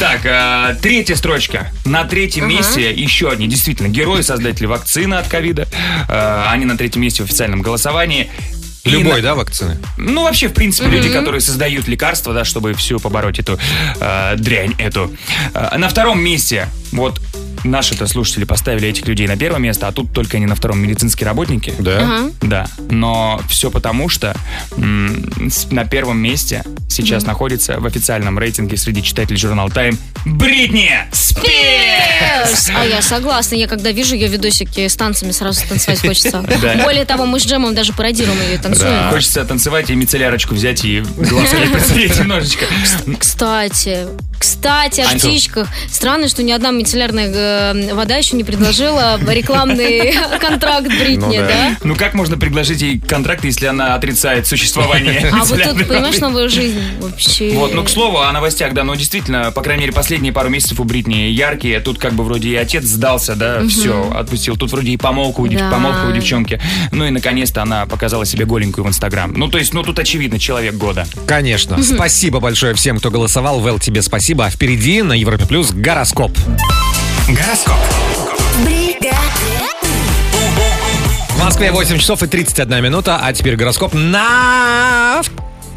[0.00, 1.70] Так, э, третья строчка.
[1.84, 5.68] На третьем месте еще одни, действительно, герои, создатели вакцины от ковида.
[6.08, 8.30] Э, Они на третьем месте в официальном голосовании.
[8.84, 9.76] И Любой, на- да, вакцины?
[9.98, 10.96] Ну, вообще, в принципе, Мгм.
[10.96, 13.58] люди, которые создают лекарства, да, чтобы всю побороть эту
[14.00, 15.14] э, дрянь эту.
[15.54, 17.20] Э, на втором месте, вот
[17.62, 21.26] наши-то слушатели поставили этих людей на первое место, а тут только они на втором медицинские
[21.26, 21.74] работники.
[21.78, 21.98] Да?
[21.98, 22.30] Ага.
[22.40, 24.34] Да, но все потому, что
[24.78, 25.30] м,
[25.70, 32.70] на первом месте сейчас находится в официальном рейтинге среди читателей журнала Time Бритни Спирс!
[32.74, 33.54] А я согласна.
[33.56, 36.42] Я когда вижу ее видосики с танцами, сразу танцевать хочется.
[36.62, 36.76] Да.
[36.82, 39.10] Более того, мы с Джемом даже пародируем ее и танцуем.
[39.10, 42.64] Хочется танцевать и мицеллярочку взять и глазки протереть немножечко.
[43.18, 44.06] Кстати,
[44.38, 45.18] кстати, о А что?
[45.28, 45.68] птичках.
[45.90, 51.76] Странно, что ни одна мицеллярная э, вода еще не предложила рекламный контракт Бритни, да?
[51.84, 56.48] Ну как можно предложить ей контракт, если она отрицает существование А вот тут, понимаешь, новая
[56.48, 57.50] жизнь вообще.
[57.50, 60.80] Вот, ну, к слову, о новостях, да, ну, действительно, по крайней мере, последние пару месяцев
[60.80, 61.80] у Бритни яркие.
[61.80, 64.56] Тут как бы вроде и отец сдался, да, все, отпустил.
[64.56, 65.70] Тут вроде и помолвка у, дев- Да.
[65.70, 66.60] помолвка у девчонки.
[66.92, 69.32] Ну и, наконец-то, она показала себе голенькую в Инстаграм.
[69.32, 71.06] Ну, то есть, ну, тут очевидно, человек года.
[71.26, 71.76] Конечно.
[71.76, 71.84] Мгм.
[71.84, 73.60] Спасибо большое всем, кто голосовал.
[73.60, 74.44] Вэл, тебе спасибо.
[74.44, 76.36] А впереди на Европе Плюс гороскоп.
[77.26, 77.76] Гороскоп.
[81.30, 85.22] В Москве 8 часов и 31 минута, а теперь гороскоп на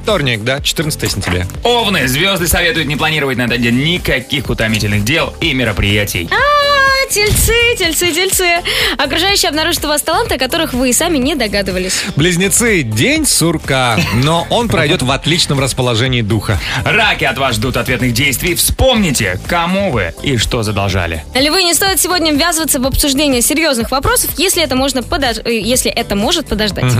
[0.03, 1.47] вторник, да, 14 сентября.
[1.63, 6.27] Овны, звезды советуют не планировать на этот день никаких утомительных дел и мероприятий.
[6.29, 6.62] А,
[7.09, 8.61] тельцы, тельцы, тельцы.
[8.97, 12.03] Окружающие обнаружат у вас таланты, о которых вы и сами не догадывались.
[12.15, 16.59] Близнецы, день сурка, но он пройдет в отличном расположении духа.
[16.85, 18.55] Раки от вас ждут ответных действий.
[18.55, 21.23] Вспомните, кому вы и что задолжали.
[21.35, 25.37] Львы, не стоит сегодня ввязываться в обсуждение серьезных вопросов, если это, можно подож...
[25.43, 26.91] э, если это может подождать.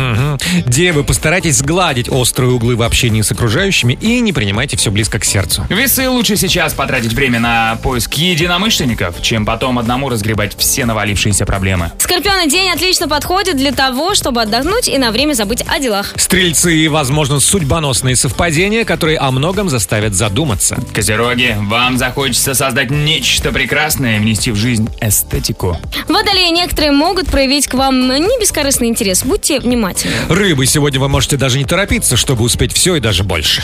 [0.66, 5.26] Девы, постарайтесь сгладить острые углы в общении с окружающими и не принимайте все близко к
[5.26, 5.66] сердцу.
[5.70, 11.92] Весы лучше сейчас потратить время на поиск единомышленников, чем потом одному разгребать все навалившиеся проблемы.
[12.00, 16.14] Скорпионы, день отлично подходит для того, чтобы отдохнуть и на время забыть о делах.
[16.16, 20.78] Стрельцы, возможно, судьбоносные совпадения, которые о многом заставят задуматься.
[20.94, 25.78] Козероги, вам захочется создать нечто прекрасное и внести в жизнь эстетику.
[26.08, 29.24] Водолеи, некоторые могут проявить к вам не бескорыстный интерес.
[29.24, 30.16] Будьте внимательны.
[30.30, 33.64] Рыбы, сегодня вы можете даже не торопиться, чтобы успеть все и даже больше.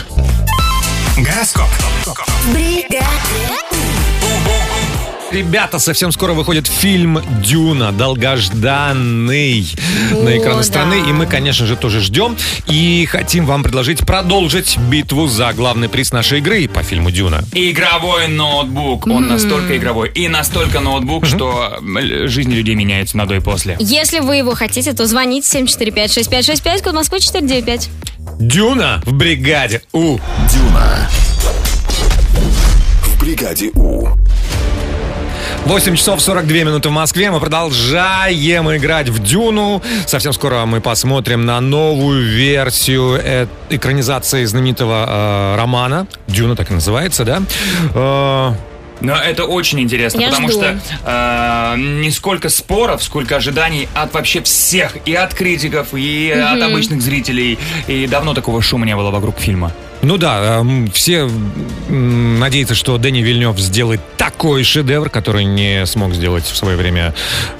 [1.17, 1.67] Гороскоп.
[5.31, 9.67] Ребята, совсем скоро выходит фильм «Дюна», долгожданный
[10.11, 10.63] на экраны да.
[10.63, 10.95] страны.
[11.07, 12.35] И мы, конечно же, тоже ждем.
[12.65, 17.43] И хотим вам предложить продолжить битву за главный приз нашей игры по фильму «Дюна».
[17.53, 19.05] Игровой ноутбук.
[19.05, 19.27] Он Мгм.
[19.33, 23.77] настолько игровой и настолько ноутбук, что м, жизнь людей меняется на до и после.
[23.79, 27.89] Если вы его хотите, то звоните 745-6565, код Москвы 495.
[28.39, 30.17] «Дюна» в бригаде У.
[30.51, 31.07] Дюна.
[33.03, 34.07] В бригаде У.
[35.65, 37.29] 8 часов 42 минуты в Москве.
[37.29, 39.81] Мы продолжаем играть в Дюну.
[40.07, 46.07] Совсем скоро мы посмотрим на новую версию э, экранизации знаменитого э, романа.
[46.27, 47.41] Дюна так и называется, да?
[47.93, 48.51] Э,
[49.01, 50.59] Но это очень интересно, Я потому жду.
[50.59, 56.53] что э, не сколько споров, сколько ожиданий от вообще всех, и от критиков, и Мгм.
[56.55, 57.59] от обычных зрителей.
[57.87, 59.71] И давно такого шума не было вокруг фильма.
[60.01, 61.29] Ну да, эм, все
[61.89, 67.13] надеются, что Дэнни Вильнев сделает такой шедевр, который не смог сделать в свое время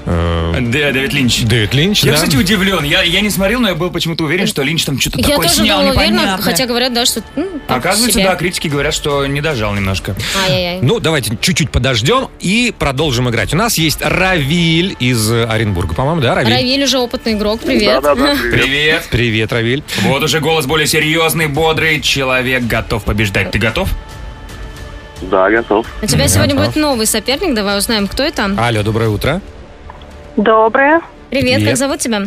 [0.05, 1.41] э, Да, Дэвид Линч.
[1.41, 2.03] Дэвид Линч.
[2.03, 2.17] Я, да?
[2.17, 2.83] кстати, удивлен.
[2.83, 5.47] Я, я не смотрел, но я был почему-то уверен, что Линч там что-то Я такое
[5.47, 7.21] тоже снял была уверена, хотя говорят, да, что...
[7.35, 8.29] ну, Оказывается, себе.
[8.29, 10.15] да, критики говорят, что не дожал немножко.
[10.47, 10.79] Ай-яй-яй.
[10.81, 13.53] Ну, давайте чуть-чуть подождем и продолжим играть.
[13.53, 16.53] У нас есть Равиль из Оренбурга, по-моему, да, Равиль?
[16.53, 18.03] Равиль уже опытный игрок, привет.
[18.51, 19.07] Привет.
[19.11, 19.83] Привет, Равиль.
[20.03, 21.99] Вот уже голос более серьезный, бодрый.
[21.99, 22.28] Человек
[22.61, 23.51] готов побеждать.
[23.51, 23.89] Ты готов?
[25.21, 25.85] Да, готов.
[26.01, 26.73] У тебя сегодня Готов.
[26.73, 28.49] будет новый соперник, давай узнаем, кто это.
[28.57, 29.41] Алло, доброе утро.
[30.37, 31.01] Доброе.
[31.29, 31.69] Привет, Привет.
[31.69, 32.21] как зовут тебя?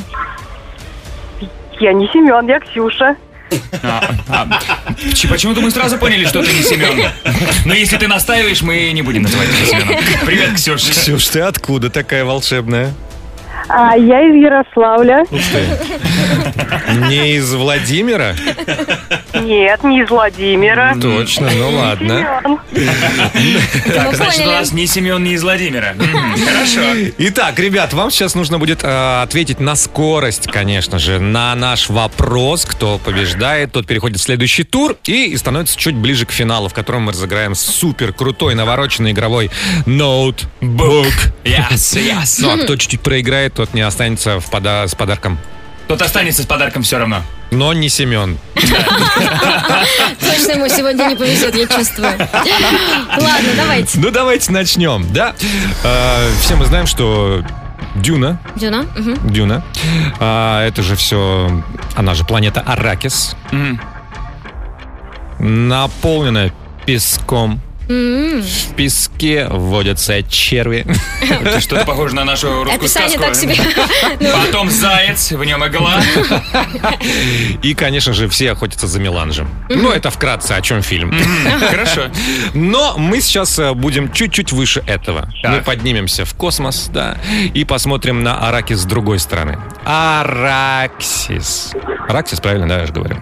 [1.81, 3.17] Я не Семен, я Ксюша.
[3.83, 4.47] А, а,
[5.29, 7.11] Почему-то мы сразу поняли, что ты не Семен.
[7.67, 9.97] Но если ты настаиваешь, мы не будем называть тебя Семеном.
[10.27, 10.83] Привет, Ксюш.
[10.83, 12.93] Ксюш, ты откуда такая волшебная?
[13.69, 15.25] А я из Ярославля.
[17.09, 18.35] Не из Владимира?
[19.43, 20.95] Нет, не из Владимира.
[21.01, 22.41] Точно, ну ладно.
[23.95, 25.95] Так, значит, у нас ни Семен, ни из Владимира.
[25.95, 26.81] Хорошо.
[27.19, 32.65] Итак, ребят, вам сейчас нужно будет э, ответить на скорость, конечно же, на наш вопрос.
[32.65, 37.03] Кто побеждает, тот переходит в следующий тур и становится чуть ближе к финалу, в котором
[37.03, 39.51] мы разыграем супер крутой навороченный игровой
[39.87, 41.07] ноутбук.
[41.45, 42.37] Yes, yes.
[42.39, 45.39] Ну а кто чуть-чуть проиграет, тот не останется в пода- с подарком.
[45.89, 47.23] Тот останется с подарком все равно.
[47.53, 48.39] Но не Семен.
[48.55, 52.13] Точно ему сегодня не повезет, я чувствую.
[52.19, 53.99] Ладно, давайте.
[54.01, 55.35] Ну давайте начнем, да?
[55.85, 57.45] Э, все мы знаем, что
[57.97, 58.87] Дюна Дюна?
[58.97, 59.31] Мгм.
[59.31, 59.63] Дюна.
[60.19, 61.63] А, это же все,
[61.95, 63.79] она же планета Аракис, М.
[65.39, 66.53] наполненная
[66.87, 67.61] песком,
[67.93, 70.87] В песке водятся черви.
[71.21, 73.25] Это что-то похоже на нашу русскую Описание сказку.
[73.25, 73.57] так себе.
[74.47, 76.01] Потом заяц, в нем игла.
[77.63, 79.49] И, конечно же, все охотятся за меланжем.
[79.69, 81.15] Ну, это вкратце, о чем фильм.
[81.71, 82.11] Хорошо.
[82.55, 85.29] Но мы сейчас э, будем чуть-чуть выше этого.
[85.45, 87.19] Мы поднимемся в космос, да,
[87.55, 89.59] и посмотрим на Аракис с другой стороны.
[89.85, 91.73] Араксис.
[92.09, 93.17] Араксис, правильно, да, я же говорю?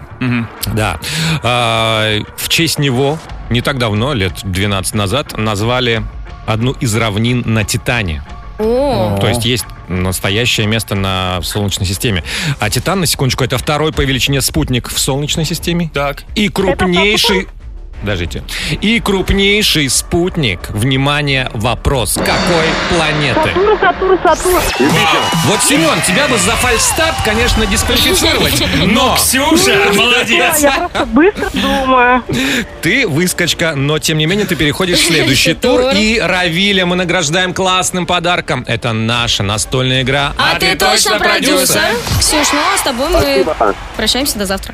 [0.73, 0.99] Да.
[1.43, 3.17] А, В честь него
[3.49, 6.03] не так давно, лет 12 назад, назвали
[6.45, 8.23] одну из равнин на Титане.
[8.57, 9.17] О.
[9.19, 12.23] То есть есть настоящее место на в Солнечной системе.
[12.59, 15.89] А Титан, на секундочку, это второй по величине спутник в Солнечной системе.
[15.93, 16.23] Так.
[16.35, 17.47] И крупнейший...
[18.01, 18.43] Подождите.
[18.81, 23.51] И крупнейший спутник, внимание, вопрос, какой планеты?
[23.79, 24.61] Сатурн, Сатурн, Сатурн.
[25.45, 29.15] Вот, Семен, тебя бы за фальстарт, конечно, дисквалифицировать, но...
[29.15, 30.59] Ксюша, молодец.
[30.59, 32.23] Я просто быстро думаю.
[32.81, 35.91] Ты выскочка, но тем не менее ты переходишь в следующий тур.
[35.93, 38.65] И Равиля мы награждаем классным подарком.
[38.67, 40.33] Это наша настольная игра.
[40.37, 41.81] А ты точно продюсер?
[42.19, 43.45] Ксюш, ну а с тобой мы
[43.95, 44.73] прощаемся до завтра.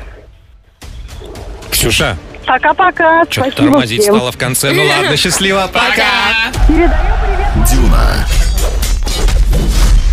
[1.70, 2.16] Ксюша,
[2.48, 3.24] Пока-пока.
[3.28, 4.14] что-то Спасибо тормозить всем.
[4.14, 4.72] стало в конце.
[4.72, 6.50] Ну ладно, счастливо, пока.
[7.70, 8.26] Дюна.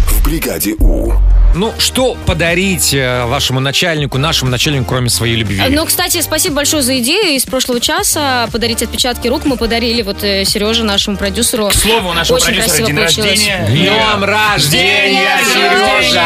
[0.10, 1.14] В бригаде У.
[1.56, 5.62] Ну, что подарить э, вашему начальнику, нашему начальнику, кроме своей любви?
[5.70, 7.34] Ну, кстати, спасибо большое за идею.
[7.36, 11.70] Из прошлого часа подарить отпечатки рук мы подарили вот э, Сереже, нашему продюсеру.
[11.70, 13.30] К слову, у нашего Очень продюсера красиво день получилось.
[13.30, 13.68] рождения.
[13.70, 16.24] Днем рождения, Сережа!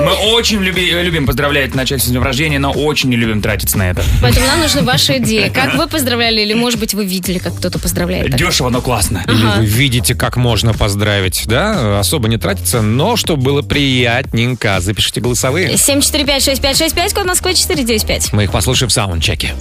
[0.00, 3.88] Мы очень люби- любим поздравлять начальство с днем рождения, но очень не любим тратиться на
[3.90, 4.02] это.
[4.20, 5.48] Поэтому нам нужны ваши идеи.
[5.54, 8.32] Как вы поздравляли, или, может быть, вы видели, как кто-то поздравляет?
[8.32, 8.36] так?
[8.36, 9.22] Дешево, но классно.
[9.28, 12.00] Или вы видите, как можно поздравить, да?
[12.00, 14.71] Особо не тратится, но чтобы было приятненько.
[14.80, 15.74] Запишите голосовые.
[15.74, 18.32] 745-6565, код Москвы 495.
[18.32, 19.54] Мы их послушаем в саундчеке.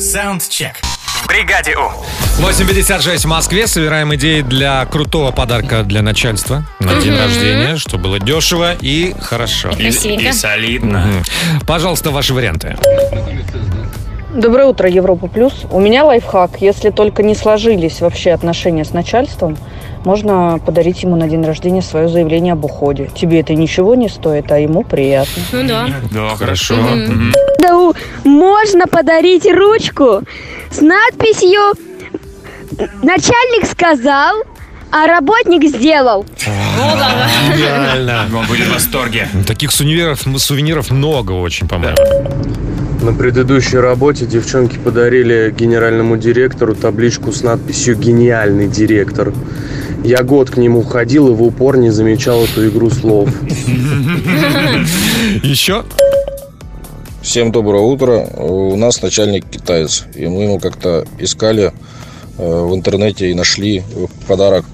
[0.00, 0.76] Саундчек.
[1.26, 1.90] Бригаде У.
[2.42, 3.66] 8.56 в Москве.
[3.66, 7.20] Собираем идеи для крутого подарка для начальства на день Мгм.
[7.20, 9.70] рождения, чтобы было дешево и хорошо.
[9.78, 9.88] И.
[9.88, 11.06] И солидно.
[11.06, 11.24] Мгм.
[11.66, 12.76] Пожалуйста, ваши варианты.
[14.34, 15.54] Доброе утро, Европа Плюс.
[15.70, 16.60] У меня лайфхак.
[16.60, 19.56] Если только не сложились вообще отношения с начальством,
[20.06, 23.10] можно подарить ему на день рождения свое заявление об уходе.
[23.12, 25.42] Тебе это ничего не стоит, а ему приятно.
[25.50, 25.88] Ну да.
[26.12, 26.76] Да, хорошо.
[27.58, 27.92] Да,
[28.22, 30.22] можно подарить ручку
[30.70, 31.60] с надписью
[33.02, 34.44] «Начальник сказал,
[34.92, 36.24] а работник сделал».
[37.56, 38.26] Идеально.
[38.38, 39.28] Он будет в восторге.
[39.44, 41.96] Таких сувениров, сувениров много очень, по-моему.
[43.02, 49.32] На предыдущей работе девчонки подарили генеральному директору табличку с надписью «Гениальный директор».
[50.06, 53.28] Я год к нему ходил и в упор не замечал эту игру слов.
[55.42, 55.84] Еще?
[57.22, 58.18] Всем доброе утро.
[58.36, 60.04] У нас начальник китаец.
[60.14, 61.72] И мы ему как-то искали
[62.38, 63.82] э, в интернете и нашли
[64.28, 64.64] подарок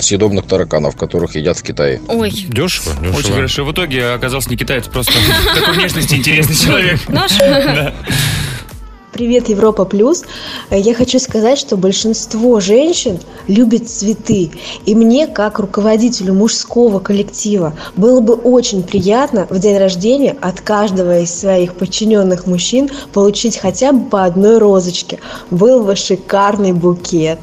[0.00, 2.00] съедобных тараканов, которых едят в Китае.
[2.08, 2.32] Ой.
[2.48, 3.64] Дешево, Очень хорошо.
[3.64, 5.12] В итоге оказался не китаец, просто
[5.54, 7.08] такой внешности интересный человек.
[7.08, 7.30] Наш?
[9.12, 10.24] Привет, Европа Плюс.
[10.70, 14.50] Э, Я хочу сказать, что большинство женщин любят цветы.
[14.86, 21.20] И мне, как руководителю мужского коллектива, было бы очень приятно в день рождения от каждого
[21.20, 25.18] из своих подчиненных мужчин получить хотя бы по одной розочке.
[25.50, 27.38] Был бы шикарный букет.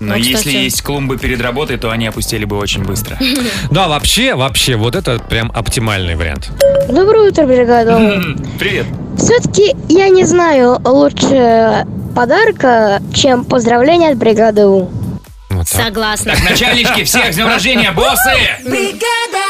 [0.00, 0.54] Но Ну, если кстати.
[0.56, 3.18] есть клумбы перед работой, то они опустили бы очень быстро.
[3.70, 6.50] Да, вообще, вообще, вот это прям оптимальный вариант.
[6.88, 8.20] Доброе утро, бригада.
[8.58, 8.86] Привет.
[9.18, 14.88] Все-таки я не знаю лучше подарка, чем поздравление от бригады У.
[15.64, 16.34] Согласна.
[16.34, 18.32] Так, начальнички, всех с днем рождения, боссы!
[18.64, 19.44] Бригада.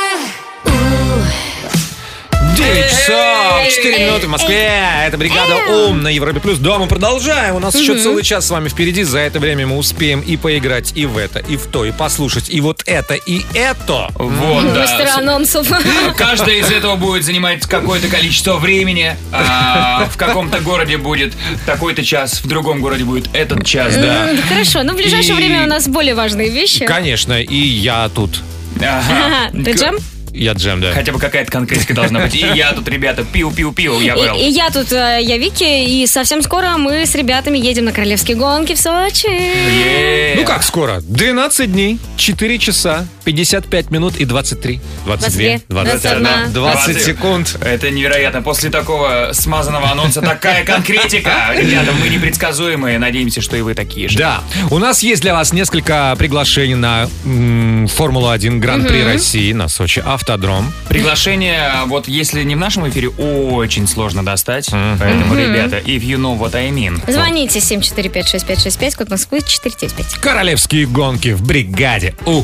[2.59, 4.69] 9 часов, 4 минуты в Москве.
[5.07, 6.59] Это бригада Ум на Европе Плюс.
[6.59, 7.55] Да, мы продолжаем.
[7.55, 9.05] У нас еще целый час с вами впереди.
[9.05, 12.51] За это время мы успеем и поиграть и в это, и в то, и послушать,
[12.51, 14.11] и вот это, и это.
[14.15, 15.17] Вот, да.
[15.19, 15.69] анонсов.
[16.17, 19.17] Каждая из этого будет занимать какое-то количество времени.
[19.33, 24.31] А, в каком-то городе будет такой-то час, в другом городе будет этот час, да.
[24.49, 26.87] Хорошо, но в ближайшее время у нас более важные вещи.
[26.87, 28.41] Конечно, и я тут.
[28.81, 29.51] Ага.
[29.65, 29.99] Ты джем?
[30.33, 30.93] Я джем, да.
[30.93, 32.35] Хотя бы какая-то конкретика должна быть.
[32.35, 34.37] И я тут, ребята, пиу-пиу-пиу, я был.
[34.37, 37.93] И, и я тут, э, я Вики, и совсем скоро мы с ребятами едем на
[37.93, 40.37] королевские гонки в Сочи.
[40.37, 41.01] Ну как скоро?
[41.03, 44.81] 12 дней, 4 часа, 55 минут и 23.
[45.05, 45.61] 22.
[45.69, 46.53] 22, 21.
[46.55, 47.03] 20 20.
[47.05, 47.59] секунд.
[47.61, 48.41] Это невероятно.
[48.41, 51.51] После такого смазанного анонса такая конкретика.
[51.55, 52.99] Ребята, мы непредсказуемые.
[52.99, 54.17] Надеемся, что и вы такие же.
[54.17, 59.03] Да, у нас есть для вас несколько приглашений на м, Формулу-1 Гран-при.
[59.05, 60.73] России на Сочи Автодром.
[60.89, 64.71] Приглашение, вот если не в нашем эфире, очень сложно достать.
[64.71, 66.99] Поэтому, ребята, if you know what I mean.
[67.13, 70.19] Звоните 7456565, код Москвы 495.
[70.19, 72.15] Королевские гонки в бригаде.
[72.25, 72.43] У.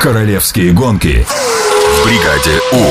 [0.00, 1.26] Королевские гонки
[1.84, 2.82] в бригаде У.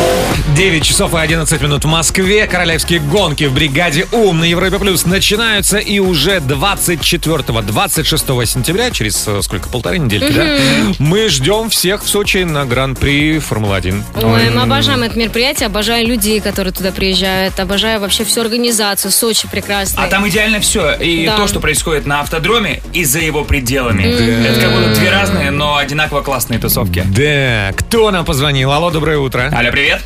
[0.55, 2.45] 9 часов и 11 минут в Москве.
[2.45, 5.77] Королевские гонки в бригаде УМ на Европе Плюс начинаются.
[5.79, 10.57] И уже 24-26 сентября, через э, сколько, полторы недельки, да?
[10.99, 14.03] Мы ждем всех в Сочи на Гран-при Формулы-1.
[14.23, 19.11] Ой, мы обожаем это мероприятие, обожаю людей, которые туда приезжают, обожаю вообще всю организацию.
[19.11, 20.03] Сочи прекрасный.
[20.03, 20.93] А там идеально все.
[20.93, 21.37] И Да.
[21.37, 24.03] то, что происходит на автодроме, и за его пределами.
[24.05, 24.45] Мгм.
[24.45, 27.03] Это как будто две разные, но одинаково классные тусовки.
[27.07, 28.71] Да, кто нам позвонил?
[28.71, 29.49] Алло, доброе утро.
[29.51, 30.01] Алло, привет.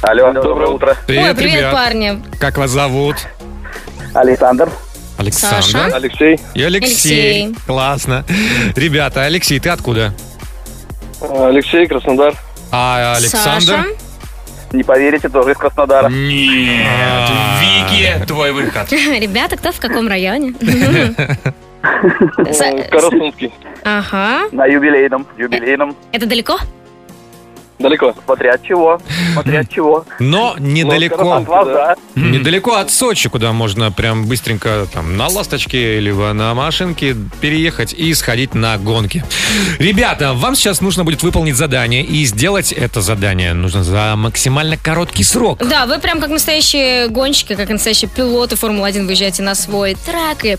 [0.00, 0.96] Алло, доброе утро.
[1.06, 1.72] Привет, Ой, привет, ребят.
[1.72, 2.22] парни.
[2.38, 3.16] Как вас зовут?
[4.14, 4.70] Александр.
[5.18, 5.62] Александр.
[5.64, 5.86] Саша.
[5.96, 6.38] Алексей.
[6.54, 7.42] И Алексей.
[7.46, 7.56] Алексей.
[7.66, 8.24] Классно.
[8.76, 10.14] Ребята, Алексей, ты откуда?
[11.20, 12.34] Алексей, Краснодар.
[12.70, 13.60] А Александр?
[13.66, 13.84] Саша.
[14.72, 16.08] Не поверите, тоже из Краснодара.
[16.08, 17.30] Нет,
[17.60, 18.90] Вики, твой выход.
[18.92, 20.50] Ребята, кто в каком районе?
[21.82, 23.52] Са- Карасунский.
[23.84, 24.48] Ага.
[24.52, 25.26] На юбилейном.
[25.38, 25.96] Юбилейном.
[26.12, 26.58] Это далеко?
[27.78, 28.14] Далеко.
[28.24, 29.00] Смотря от чего.
[29.32, 30.04] Смотря от чего.
[30.18, 31.44] Но недалеко.
[32.14, 38.14] Недалеко от Сочи, куда можно прям быстренько там на ласточке либо на машинке переехать и
[38.14, 39.24] сходить на гонки.
[39.78, 45.24] Ребята, вам сейчас нужно будет выполнить задание, и сделать это задание нужно за максимально короткий
[45.24, 45.58] срок.
[45.66, 50.56] Да, вы прям как настоящие гонщики, как настоящие пилоты Формулы-1 выезжаете на свой трак и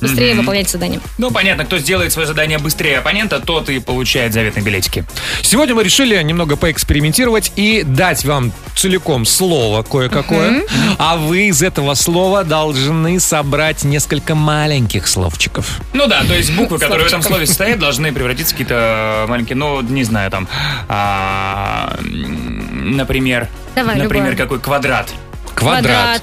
[0.00, 0.40] быстрее Мгм.
[0.42, 1.00] выполняете задание.
[1.18, 5.04] Ну, понятно, кто сделает свое задание быстрее оппонента, тот и получает заветные билетики.
[5.42, 10.62] Сегодня мы решили немного поэкспериментировать и дать вам целиком слово кое-какое,
[10.98, 15.80] а вы из этого слова должны собрать несколько маленьких словчиков.
[15.92, 19.56] Ну да, то есть буквы, которые в этом слове состоят, должны превратиться в какие-то маленькие,
[19.56, 20.48] ну, не знаю, там,
[20.88, 25.12] а, например, например, какой квадрат.
[25.58, 26.22] Квадрат.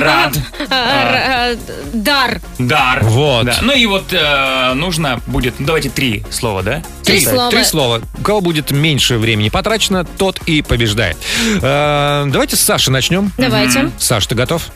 [0.00, 0.36] Рад.
[1.92, 2.40] Дар.
[2.58, 3.00] Дар.
[3.04, 3.46] Вот.
[3.46, 3.54] Да.
[3.62, 6.82] Ну и вот э, нужно будет, ну, давайте три слова, да?
[7.04, 7.50] Три слова.
[7.50, 8.00] Три слова.
[8.18, 11.16] У кого будет меньше времени потрачено, тот и побеждает.
[11.62, 13.32] Э, давайте с Саши начнем.
[13.38, 13.90] Давайте.
[13.98, 14.66] Саш, ты готов?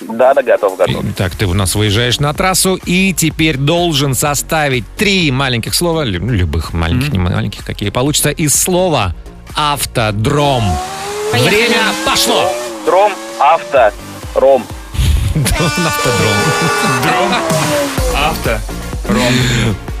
[0.00, 1.04] Да, да, готов, готов.
[1.16, 6.26] Так, ты у нас выезжаешь на трассу и теперь должен составить три маленьких слова, лю-
[6.30, 9.14] любых маленьких, не маленьких, какие получится, из слова
[9.54, 10.64] автодром.
[11.30, 11.56] Поехали.
[11.56, 12.52] Время пошло.
[12.86, 13.92] Дром, авто,
[14.34, 14.64] ром.
[15.34, 16.36] Автодром.
[17.02, 17.34] Дром.
[18.16, 18.58] Авто.
[19.08, 19.32] Ром.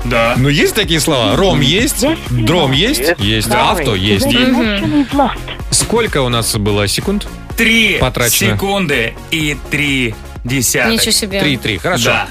[0.04, 0.34] Да.
[0.36, 1.36] Ну, есть такие слова?
[1.36, 2.04] Ром есть?
[2.30, 3.02] Дром есть?
[3.18, 3.50] Есть.
[3.50, 4.26] Авто есть.
[5.70, 7.28] Сколько у нас было секунд?
[7.56, 8.54] Три Потрачено.
[8.54, 10.14] секунды и три
[10.44, 10.92] десятых.
[10.92, 11.40] Ничего себе.
[11.40, 12.04] Три-три, хорошо.
[12.10, 12.28] Да.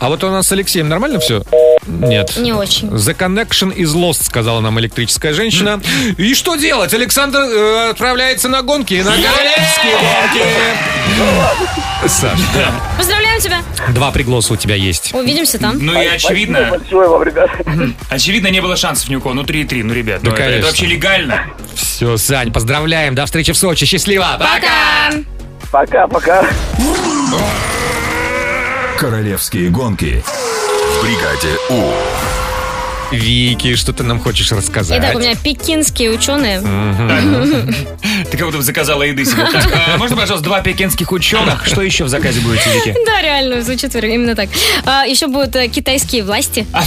[0.00, 1.42] А вот у нас с Алексеем нормально все?
[1.86, 2.36] Нет.
[2.36, 2.88] Не очень.
[2.88, 5.80] The connection is lost, сказала нам электрическая женщина.
[6.16, 6.92] И что делать?
[6.94, 10.44] Александр э, отправляется на гонки, на королевские гонки.
[12.06, 12.38] Саш,
[12.96, 13.58] Поздравляем тебя.
[13.92, 15.12] два пригласа у тебя есть.
[15.14, 15.78] Увидимся там.
[15.84, 17.50] Ну и очевидно, Спасибо большое вам, ребят.
[18.10, 19.34] очевидно, не было шансов ни у кого.
[19.34, 20.66] Ну 3-3, ну, ребят, ну, Да, это- это, конечно.
[20.68, 21.46] вообще легально.
[21.74, 23.14] Все, Сань, поздравляем.
[23.14, 23.84] До встречи в Сочи.
[23.86, 24.36] Счастливо.
[24.38, 25.10] Пока.
[25.72, 26.46] Пока, пока.
[28.96, 31.92] Королевские гонки в бригаде У.
[33.10, 34.98] Вики, что ты нам хочешь рассказать?
[35.00, 36.60] Итак, у меня пекинские ученые.
[38.30, 39.46] Ты как будто бы заказала еды себе.
[39.50, 41.64] Так, а можно, пожалуйста, два пекинских ученых?
[41.66, 42.94] Что еще в заказе будете, Вики?
[43.06, 44.50] Да, реально, звучит именно так.
[44.84, 46.66] А, еще будут э, китайские власти.
[46.72, 46.82] А,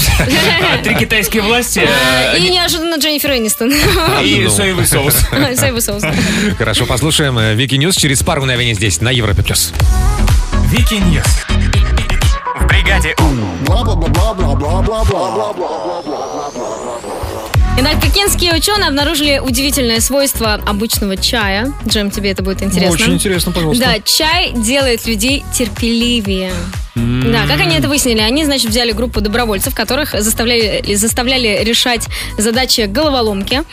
[0.84, 3.72] Три китайские власти э, И неожиданно Дженнифер Энистон.
[4.22, 5.16] и соевый соус.
[5.56, 6.04] Соевый соус.
[6.58, 9.42] Хорошо, послушаем э, Wiki News через пару мгновений здесь, на Европе+.
[9.42, 9.74] плюс.
[10.72, 11.26] Wiki News.
[12.62, 13.72] В бригаде У.
[17.78, 21.74] Итак, пекинские ученые обнаружили удивительное свойство обычного чая.
[21.86, 22.94] Джем, тебе это будет интересно.
[22.94, 23.84] Очень интересно, пожалуйста.
[23.84, 26.54] Да, чай делает людей терпеливее.
[26.96, 28.22] Да, как они это выяснили?
[28.22, 32.08] Они, значит, взяли группу добровольцев, которых заставляли, заставляли решать
[32.38, 33.64] задачи головоломки.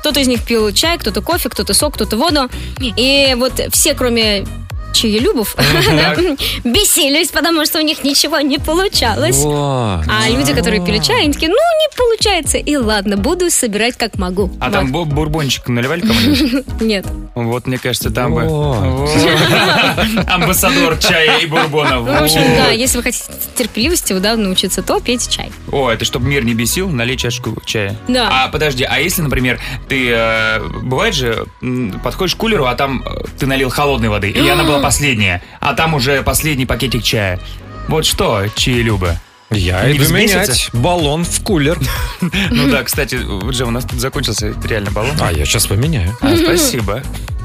[0.00, 2.48] Кто-то из них пил чай, кто-то кофе, кто-то сок, кто-то воду.
[2.80, 4.44] И вот все, кроме
[4.92, 6.14] чаелюбов да,
[6.64, 9.42] бесились, потому что у них ничего не получалось.
[9.44, 12.58] А люди, которые пили чай, они такие, ну, не получается.
[12.58, 14.50] И ладно, буду собирать как могу.
[14.60, 16.80] А там бу- бурбончик наливали кому-нибудь?
[16.80, 17.06] Нет.
[17.34, 18.42] Вот, мне кажется, там бы...
[20.26, 21.96] Амбассадор чая и бурбона.
[21.96, 23.24] Ну, в общем, да, если вы хотите
[23.56, 25.52] терпеливости, да, научиться, то пейте чай.
[25.70, 27.96] О, это чтобы мир не бесил, налей чашку чая.
[28.08, 28.28] Да.
[28.44, 31.46] А подожди, а если, например, ты э, бывает же,
[32.02, 35.74] подходишь к кулеру, а там э, ты налил холодной воды, и она была последняя, а
[35.74, 37.38] там уже последний пакетик чая.
[37.88, 39.18] Вот что, чаелюбы?
[39.50, 41.78] Я Не иду менять баллон в кулер.
[42.50, 43.18] Ну да, кстати,
[43.50, 45.16] Джем, у нас тут закончился реально баллон.
[45.20, 46.16] А я сейчас поменяю.
[46.20, 47.02] А, спасибо.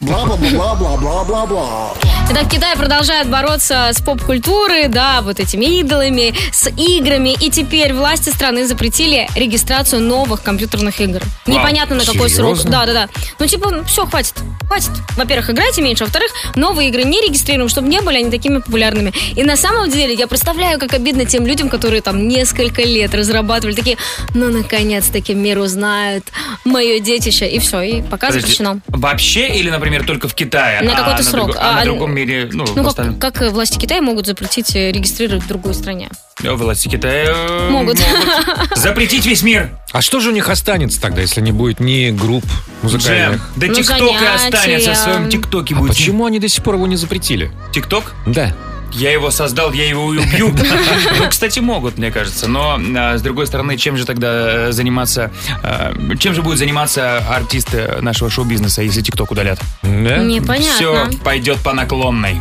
[0.00, 1.94] Бла-бла-бла-бла-бла-бла-бла.
[2.30, 7.34] Итак, Китай продолжает бороться с поп-культурой, да, вот этими идолами, с играми.
[7.40, 11.22] И теперь власти страны запретили регистрацию новых компьютерных игр.
[11.46, 12.58] Непонятно на какой срок.
[12.64, 13.08] Да, да, да.
[13.38, 14.34] Ну, типа, все, хватит.
[14.66, 14.90] Хватит.
[15.16, 16.04] Во-первых, играйте меньше.
[16.04, 19.12] Во-вторых, новые игры не регистрируем, чтобы не были они такими популярными.
[19.34, 23.74] И на самом деле, я представляю, как обидно тем людям, которые там несколько лет разрабатывали
[23.74, 23.96] такие,
[24.34, 26.24] ну, наконец-таки мир узнает
[26.64, 27.48] мое детище.
[27.48, 28.80] И все, и пока Подожди, запрещено.
[28.88, 30.82] Вообще или, например, только в Китае?
[30.82, 31.46] На а какой-то на срок.
[31.50, 34.92] друго- а, А, на другом мире, ну, Ну, как, как власти Китая могут запретить э,
[34.92, 36.10] регистрировать в другой стране?
[36.42, 37.98] Э, Власти Китая э, Могут.
[38.76, 39.70] Запретить весь мир.
[39.92, 42.44] А что же у них останется тогда, если не будет ни групп
[42.82, 43.40] музыкальных?
[43.40, 45.90] Джем, да Ну, ТикТок и останется в своем ТикТоке А будет.
[45.90, 47.50] почему они до сих пор его не запретили?
[47.72, 48.14] ТикТок?
[48.26, 48.54] Да.
[48.92, 50.52] Я его создал, я его и убью.
[51.18, 52.48] Ну, кстати, могут, мне кажется.
[52.48, 55.30] Но, а, с другой стороны, чем же тогда э, заниматься...
[55.62, 59.60] э, Чем же будут заниматься артисты нашего шоу-бизнеса, если ТикТок удалят?
[59.82, 60.74] Непонятно.
[60.74, 62.40] Все пойдет по наклонной.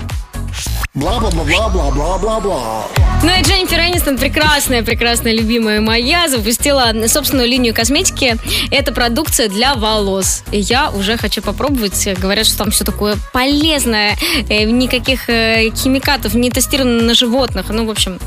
[0.93, 2.85] Бла-бла-бла-бла-бла-бла-бла.
[3.23, 8.37] Ну и Дженнифер Энистон, прекрасная, прекрасная, любимая моя, запустила собственную линию косметики.
[8.71, 10.43] Это продукция для волос.
[10.51, 12.07] И я уже хочу попробовать.
[12.19, 14.15] Говорят, что там все такое полезное.
[14.49, 17.67] э, Никаких э, химикатов не тестировано на животных.
[17.69, 18.19] Ну, в общем,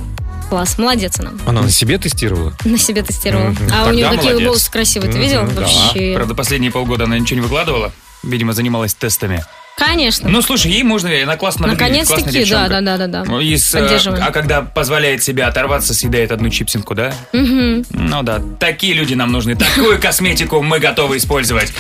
[0.49, 0.79] класс.
[0.79, 1.33] Молодец она.
[1.47, 2.53] Она на себе тестировала?
[2.65, 3.51] На себе тестировала.
[3.51, 3.65] Мгм.
[3.73, 4.47] А у Тогда нее какие молодец.
[4.49, 5.13] волосы красивые.
[5.13, 5.43] Ты видел?
[5.55, 5.61] Да.
[5.63, 6.13] Вообще.
[6.15, 7.93] Правда, последние полгода она ничего не выкладывала.
[8.23, 9.45] Видимо, занималась тестами.
[9.77, 10.29] Конечно.
[10.29, 13.25] Ну, слушай, ей можно, она классно Наконец-таки, да, да, да, да, да.
[13.25, 17.15] Ну, и с, э, а когда позволяет себе оторваться, съедает одну чипсинку, да?
[17.33, 17.87] Мгм.
[17.91, 19.57] Ну да, такие люди нам нужны.
[19.57, 21.73] Такую косметику мы готовы использовать.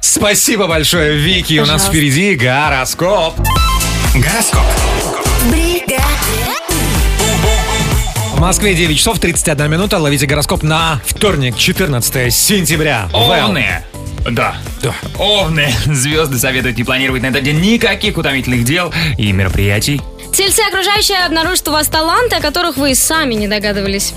[0.00, 1.58] Спасибо большое, Вики.
[1.58, 3.34] У нас впереди гороскоп.
[4.14, 4.62] Гороскоп.
[8.34, 9.98] В Москве 9 часов 31 минута.
[9.98, 13.08] Ловите гороскоп на вторник, 14 сентября.
[13.12, 13.82] Овны.
[14.30, 14.56] Да.
[15.18, 15.68] Овны.
[15.86, 20.00] Звезды советуют не планировать на этот день никаких утомительных дел и мероприятий.
[20.34, 24.14] Тельцы окружающие обнаружат у вас таланты, о которых вы и сами не догадывались.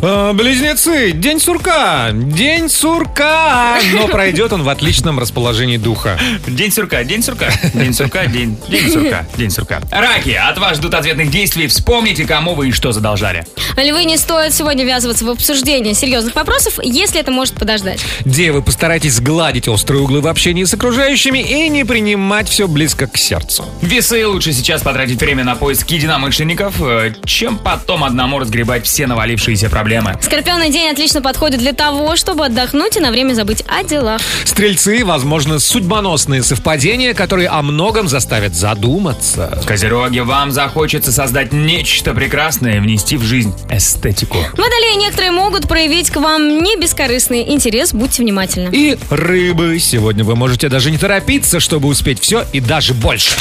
[0.00, 6.20] Э, Близнецы, день сурка, день сурка, но пройдет он в отличном расположении духа.
[6.46, 9.80] День сурка, день сурка, день сурка, день, день сурка, день сурка.
[9.90, 11.66] Раки, от вас ждут ответных действий.
[11.66, 13.44] Вспомните, кому вы и что задолжали.
[13.76, 18.00] Львы не стоит сегодня ввязываться в обсуждение серьезных вопросов, если это может подождать.
[18.24, 23.16] Девы, постарайтесь сгладить острые углы в общении с окружающими и не принимать все близко к
[23.16, 23.64] сердцу.
[23.82, 29.68] Весы лучше сейчас потратить время на поиск единомышленников, э, чем потом одному разгребать все навалившиеся
[29.68, 30.16] проблемы.
[30.20, 34.20] Скорпионный день отлично подходит для того, чтобы отдохнуть и на время забыть о делах.
[34.44, 39.60] Стрельцы, возможно, судьбоносные совпадения, которые о многом заставят задуматься.
[39.66, 44.38] Козероги, вам захочется создать нечто прекрасное и внести в жизнь эстетику.
[44.52, 48.70] Водолеи некоторые могут проявить к вам не бескорыстный интерес, будьте внимательны.
[48.72, 53.36] И рыбы, сегодня вы можете даже не торопиться, чтобы успеть все и даже больше.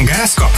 [0.00, 0.50] Гороскоп.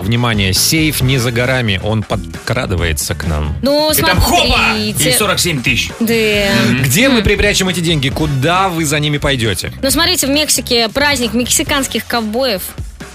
[0.00, 3.56] Внимание, сейф не за горами, он подкрадывается к нам.
[3.62, 4.76] Ну, И там хопа!
[4.76, 5.18] И смотрите.
[5.18, 5.90] 47 тысяч.
[6.00, 6.84] Да.
[6.84, 8.08] Где мы припрячем эти деньги?
[8.08, 9.72] Куда вы за ними пойдете?
[9.82, 12.62] Ну, смотрите, в Мексике праздник мексиканских ковбоев.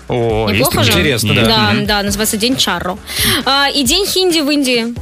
[0.07, 0.91] О, Неплохо же?
[0.91, 1.43] Интересно, да.
[1.45, 2.97] Да, да, называется День Чарро.
[3.45, 4.93] А, и День хинди в Индии.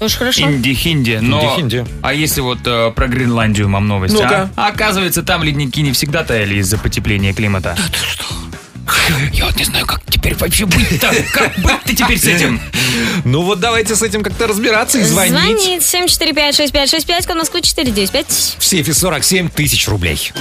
[0.00, 0.42] Тоже хорошо.
[0.42, 1.18] Инди-хинди.
[1.20, 1.42] Но...
[1.42, 1.84] Инди-хинди.
[2.00, 4.50] А если вот э, про Гренландию вам новость, Ну-ка.
[4.56, 4.68] а?
[4.68, 7.76] Оказывается, там ледники не всегда таяли из-за потепления климата.
[9.34, 11.12] Я вот не знаю, как теперь вообще быть-то.
[11.34, 12.60] Как быть-то теперь с этим?
[13.24, 15.34] Ну вот давайте с этим как-то разбираться и звонить.
[15.82, 18.56] Звонит 745-6565, код Москвы 495.
[18.58, 20.32] В сейфе 47 тысяч рублей.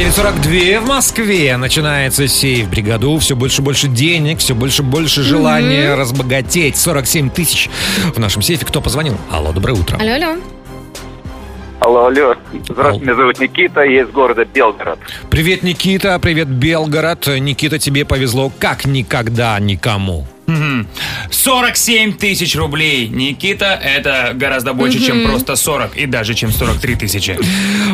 [0.00, 1.54] 9.42 в Москве.
[1.58, 3.18] Начинается сейф бригаду.
[3.18, 6.78] Все больше и больше денег, все больше и больше желания разбогатеть.
[6.78, 7.68] 47 тысяч
[8.14, 8.64] в нашем сейфе.
[8.64, 9.18] Кто позвонил?
[9.30, 9.98] Алло, доброе утро.
[9.98, 10.36] Алло, алло.
[11.80, 12.34] Алло, алло.
[12.66, 14.98] Здравствуйте, меня зовут Никита, я из города Белгород.
[15.28, 17.26] Привет, Никита, привет, Белгород.
[17.38, 20.26] Никита, тебе повезло как никогда никому.
[20.80, 20.88] Мгм.
[21.30, 23.08] 47 тысяч рублей.
[23.08, 27.38] Никита, это гораздо больше, чем просто 40 и даже чем 43 тысячи.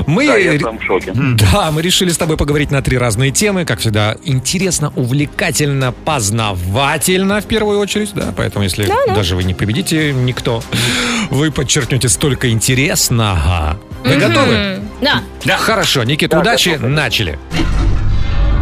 [0.06, 1.12] Мы, Да, я сам в шоке.
[1.14, 3.64] Да, мы решили с тобой поговорить на три разные темы.
[3.64, 8.10] Как всегда, интересно, увлекательно, познавательно в первую очередь.
[8.14, 10.62] Да, поэтому если даже вы не победите никто,
[11.30, 13.78] вы подчеркнете столько интересного.
[14.04, 14.80] Вы готовы?
[15.00, 15.22] Да.
[15.44, 15.56] Да.
[15.56, 17.38] Хорошо, Никита, удачи, начали.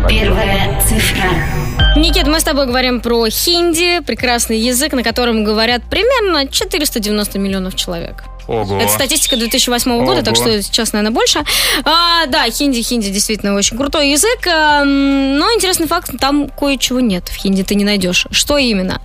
[0.08, 1.63] Первая цифра.
[1.96, 7.76] Никит, мы с тобой говорим про хинди, прекрасный язык, на котором говорят примерно 490 миллионов
[7.76, 8.24] человек.
[8.48, 8.78] Ого.
[8.78, 10.42] Это статистика 2008 года, так Ого.
[10.42, 11.44] что сейчас, наверное, больше.
[11.84, 14.44] А, да, хинди, хинди действительно очень крутой язык.
[14.46, 17.28] эм, Но интересный факт, там кое-чего нет.
[17.28, 18.26] В хинди ты не найдешь.
[18.32, 19.00] Что именно?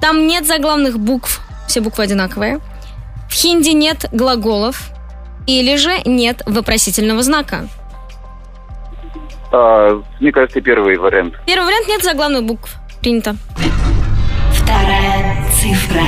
[0.00, 2.60] Там нет заглавных букв, все буквы одинаковые.
[3.30, 4.90] В хинди нет глаголов.
[5.46, 7.68] Или же нет вопросительного знака.
[9.56, 11.34] А, мне кажется, первый вариант.
[11.46, 12.74] Первый вариант нет заглавных букв.
[13.00, 13.36] Принято.
[14.52, 16.02] Вторая цифра.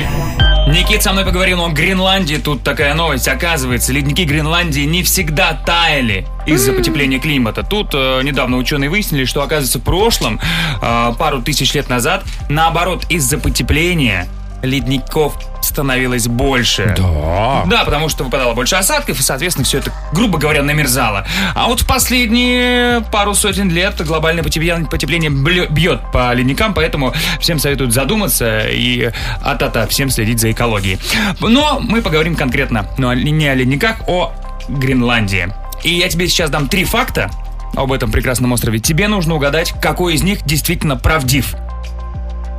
[0.66, 2.36] Никит со мной поговорил о Гренландии.
[2.42, 3.28] Тут такая новость.
[3.28, 7.62] Оказывается, ледники Гренландии не всегда таяли из-за потепления климата.
[7.62, 10.40] Тут э, недавно ученые выяснили, что, оказывается, в прошлом,
[10.82, 14.26] э, пару тысяч лет назад, наоборот, из-за потепления
[14.62, 16.94] ледников становилось больше.
[16.96, 17.64] Да.
[17.66, 21.26] Да, потому что выпадало больше осадков, и, соответственно, все это, грубо говоря, намерзало.
[21.54, 27.58] А вот в последние пару сотен лет глобальное потепление, потепление бьет по ледникам, поэтому всем
[27.58, 29.10] советуют задуматься и
[29.42, 30.98] а-та-та, всем следить за экологией.
[31.40, 34.32] Но мы поговорим конкретно, но не о ледниках, о
[34.68, 35.52] Гренландии.
[35.82, 37.30] И я тебе сейчас дам три факта
[37.74, 38.78] об этом прекрасном острове.
[38.78, 41.54] Тебе нужно угадать, какой из них действительно правдив.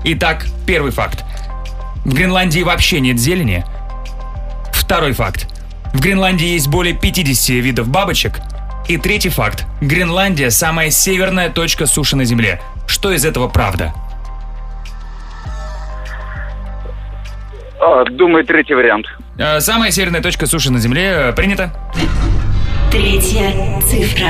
[0.04, 1.24] Итак, первый факт.
[2.08, 3.66] В Гренландии вообще нет зелени.
[4.72, 5.46] Второй факт.
[5.94, 8.40] В Гренландии есть более 50 видов бабочек.
[8.88, 9.66] И третий факт.
[9.82, 12.62] Гренландия– самая северная точка суши на Земле.
[12.88, 13.94] Что из этого правда?
[17.82, 19.06] А, думаю, третий вариант.
[19.38, 21.74] Э, Самая северная точка суши на Земле э, принято.
[22.92, 24.30] Третья цифра.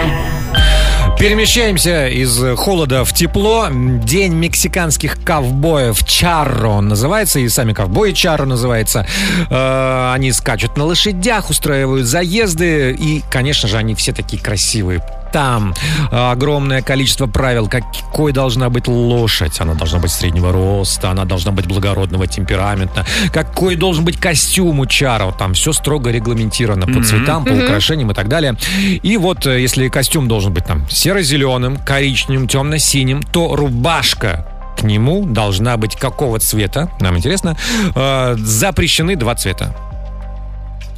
[1.19, 3.67] Перемещаемся из холода в тепло.
[3.71, 9.07] День мексиканских ковбоев Чарро он называется, и сами ковбои Чарро называется.
[9.49, 15.01] Э, Они скачут на лошадях, устраивают заезды, и, конечно же, они все такие красивые.
[15.37, 15.75] Там
[16.09, 19.61] огромное количество правил, какой должна быть лошадь.
[19.61, 23.05] Она должна быть среднего роста, она должна быть благородного темперамента.
[23.31, 25.31] Какой должен быть костюм у Чаро.
[25.37, 28.57] Там все строго регламентировано по цветам, по украшениям и так далее.
[29.03, 35.23] И вот э, если костюм должен быть там серо-зеленым, коричневым, темно-синим, то рубашка к нему
[35.23, 36.89] должна быть какого цвета?
[36.99, 37.55] Нам интересно.
[37.93, 39.75] Э, запрещены два цвета.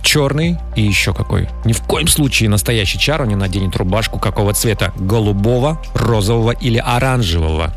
[0.02, 1.48] Черный и еще какой.
[1.66, 4.94] Ни в коем случае настоящий Чаро не наденет рубашку какого цвета?
[4.96, 7.74] Голубого, розового или оранжевого?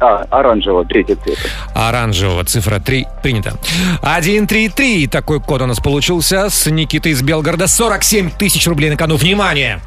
[0.00, 1.38] А, оранжевого, третий цвет.
[1.74, 2.44] Оранжевого.
[2.44, 3.54] Цифра 3 принято.
[4.02, 5.08] 1-3-3.
[5.08, 7.66] Такой код у нас получился с Никитой из Белгорода.
[7.66, 9.16] 47 тысяч рублей на кону.
[9.16, 9.80] Внимание!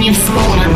[0.00, 0.72] Не взломан.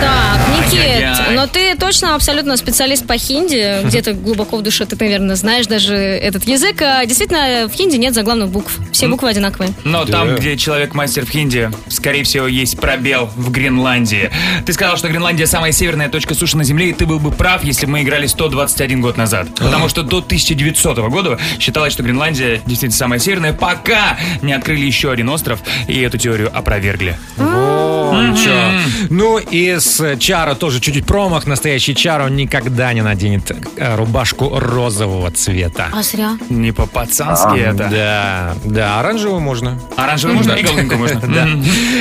[0.00, 0.40] Так,
[0.72, 3.82] Никит, но ты точно абсолютно специалист по хинди.
[3.84, 6.80] Где-то глубоко в душе ты, наверное, знаешь даже этот язык.
[6.82, 8.78] А, Действительно, в хинди нет заглавных букв.
[8.92, 9.72] Все буквы одинаковые.
[9.84, 14.30] Но там, где человек мастер в хинди, скорее всего, есть пробел в Гренландии.
[14.66, 17.64] Ты сказал, что Гренландия самая северная точка суши на Земле, и ты был бы прав,
[17.64, 19.48] если бы мы играли 121 год назад.
[19.56, 25.10] Потому что до 1900 года считалось, что Гренландия действительно самая северная, пока не открыли еще
[25.10, 27.18] один остров, и эту теорию опровергли.
[27.38, 28.72] О, чё.
[29.08, 31.46] Ну и с Чаро тоже чуть-чуть промах.
[31.46, 35.88] Настоящий Чаро никогда не наденет э, рубашку розового цвета.
[35.92, 36.38] А зря.
[36.50, 37.88] Не по-пацански это.
[37.90, 39.80] Да, да, оранжевую можно.
[39.96, 41.20] Оранжевую можно и голубенькую можно.
[41.20, 41.46] Да.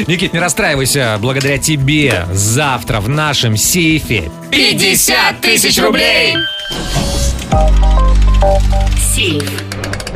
[0.07, 1.17] Никит, не расстраивайся.
[1.19, 6.35] Благодаря тебе завтра в нашем сейфе 50 тысяч рублей!
[8.97, 9.49] Сейф.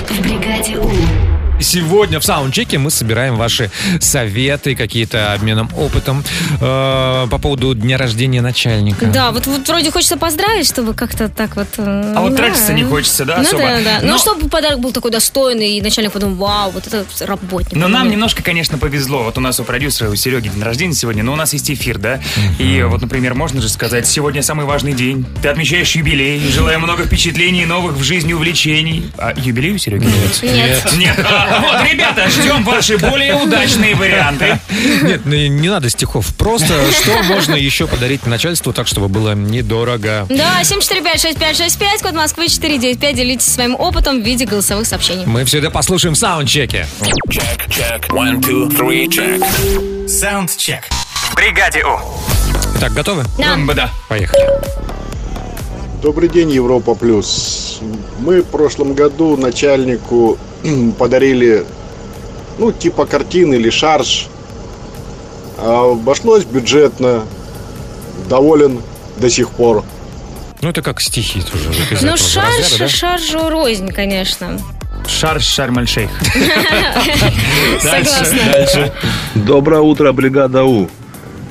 [0.09, 1.22] В бригаде У.
[1.59, 6.23] Сегодня в саундчеке мы собираем ваши советы, какие-то обменом опытом
[6.59, 9.05] э, по поводу дня рождения начальника.
[9.05, 11.67] Да, вот, вот вроде хочется поздравить, чтобы как-то так вот...
[11.77, 13.63] А вот тратиться не хочется, да, ну, особо?
[13.63, 13.99] да, да.
[14.01, 17.73] Но- Ну, чтобы подарок был такой достойный, и начальник подумал, вау, вот это работник.
[17.77, 19.23] Но нам немножко, конечно, повезло.
[19.23, 21.97] Вот у нас у продюсера, у Сереги день рождения сегодня, но у нас есть эфир,
[21.97, 22.19] да?
[22.59, 25.25] И вот, например, можно же сказать, сегодня самый важный день.
[25.41, 29.11] Ты отмечаешь юбилей, желаю много впечатлений, новых в жизни увлечений.
[29.17, 30.07] А юбилей у Сереги?
[30.43, 30.93] Нет.
[30.97, 31.25] Нет.
[31.59, 34.59] Вот, ребята, ждем ваши более удачные варианты.
[35.03, 36.33] Нет, ну не надо стихов.
[36.35, 40.25] Просто что можно еще подарить начальству так, чтобы было недорого.
[40.29, 43.15] Да, 745-6565, код Москвы 495.
[43.15, 45.25] Делитесь своим опытом в виде голосовых сообщений.
[45.25, 46.87] Мы все это послушаем в саундчеке.
[47.29, 48.07] Check, check.
[48.09, 50.07] One, two, three, check.
[50.07, 50.83] Саундчек.
[51.29, 51.99] В бригаде У.
[52.79, 53.23] Так, готовы?
[53.37, 53.57] Да.
[53.73, 53.89] Да.
[54.09, 54.43] Поехали.
[56.03, 57.79] Добрый день, Европа Плюс.
[58.19, 60.37] Мы в прошлом году начальнику
[60.99, 61.65] подарили,
[62.57, 64.27] ну, типа картины или шарж.
[65.57, 67.23] А Обошлось бюджетно.
[68.27, 68.81] Доволен
[69.15, 69.85] до сих пор.
[70.61, 71.71] Ну, это как стихи тоже.
[72.01, 72.87] Ну, шарж, разряда, да?
[72.89, 74.59] шаржу рознь, конечно.
[75.07, 76.09] Шарж Шарм-эль-Шейх.
[77.81, 78.91] Согласна.
[79.35, 80.89] Доброе утро, бригада У.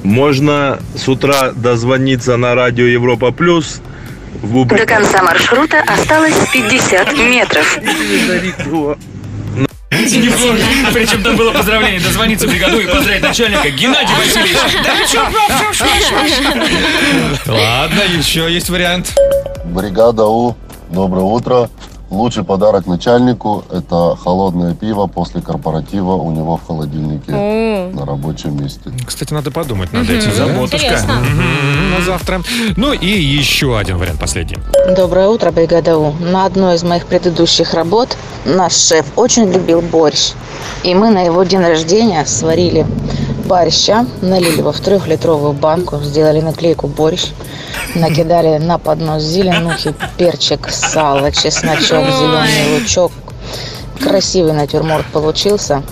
[0.02, 3.80] Можно с утра дозвониться на радио Европа Плюс
[4.40, 7.78] До конца маршрута осталось 50 метров.
[7.80, 8.98] Неплохо.
[10.92, 12.00] Причем там было поздравление.
[12.00, 14.58] Дозвониться в бригаду и поздравить начальника Геннадий Васильевич.
[17.46, 19.14] Ладно, еще есть вариант.
[19.64, 20.56] Бригада У,
[20.90, 21.70] доброе утро.
[22.12, 27.96] Лучший подарок начальнику– это холодное пиво после корпоратива у него в холодильнике М.
[27.96, 28.90] на рабочем месте.
[29.06, 30.30] Кстати, надо подумать над этим.
[30.30, 30.76] Заботушка.
[30.76, 31.14] Интересно.
[31.14, 32.42] Мгм, На завтра.
[32.76, 34.58] Ну и еще один вариант, последний.
[34.94, 36.12] Доброе утро, бригада У.
[36.20, 40.32] На одной из моих предыдущих работ наш шеф очень любил борщ.
[40.84, 42.86] И мы на его день рождения сварили
[43.42, 47.26] борща, налили его в трехлитровую банку, сделали наклейку борщ,
[47.94, 53.12] накидали на поднос зеленухи, перчик, сало, чесночок, зеленый лучок.
[54.00, 55.82] Красивый натюрморт получился.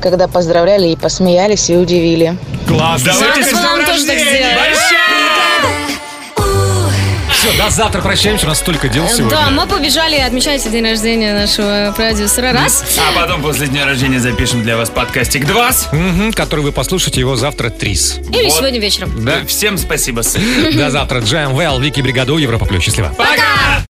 [0.00, 2.36] Когда поздравляли и посмеялись, и удивили.
[2.66, 3.02] Класс.
[3.02, 4.31] Давайте с днем тоже так рождения!
[7.42, 8.46] Все, до завтра прощаемся.
[8.46, 9.30] У нас столько дел сегодня.
[9.30, 12.52] Да, мы побежали отмечать день рождения нашего продюсера.
[12.52, 12.84] Раз.
[12.96, 15.70] А потом после дня рождения запишем для вас подкастик 2.
[15.90, 18.20] Мгм, который вы послушаете его завтра трис.
[18.32, 19.24] Или сегодня вечером.
[19.24, 19.44] Да.
[19.44, 20.22] Всем спасибо.
[20.72, 21.18] До завтра.
[21.18, 22.84] Джем, Вэл, Вики, Бригаду, Европа Плюс.
[22.84, 23.08] Счастливо.
[23.18, 23.84] Пока!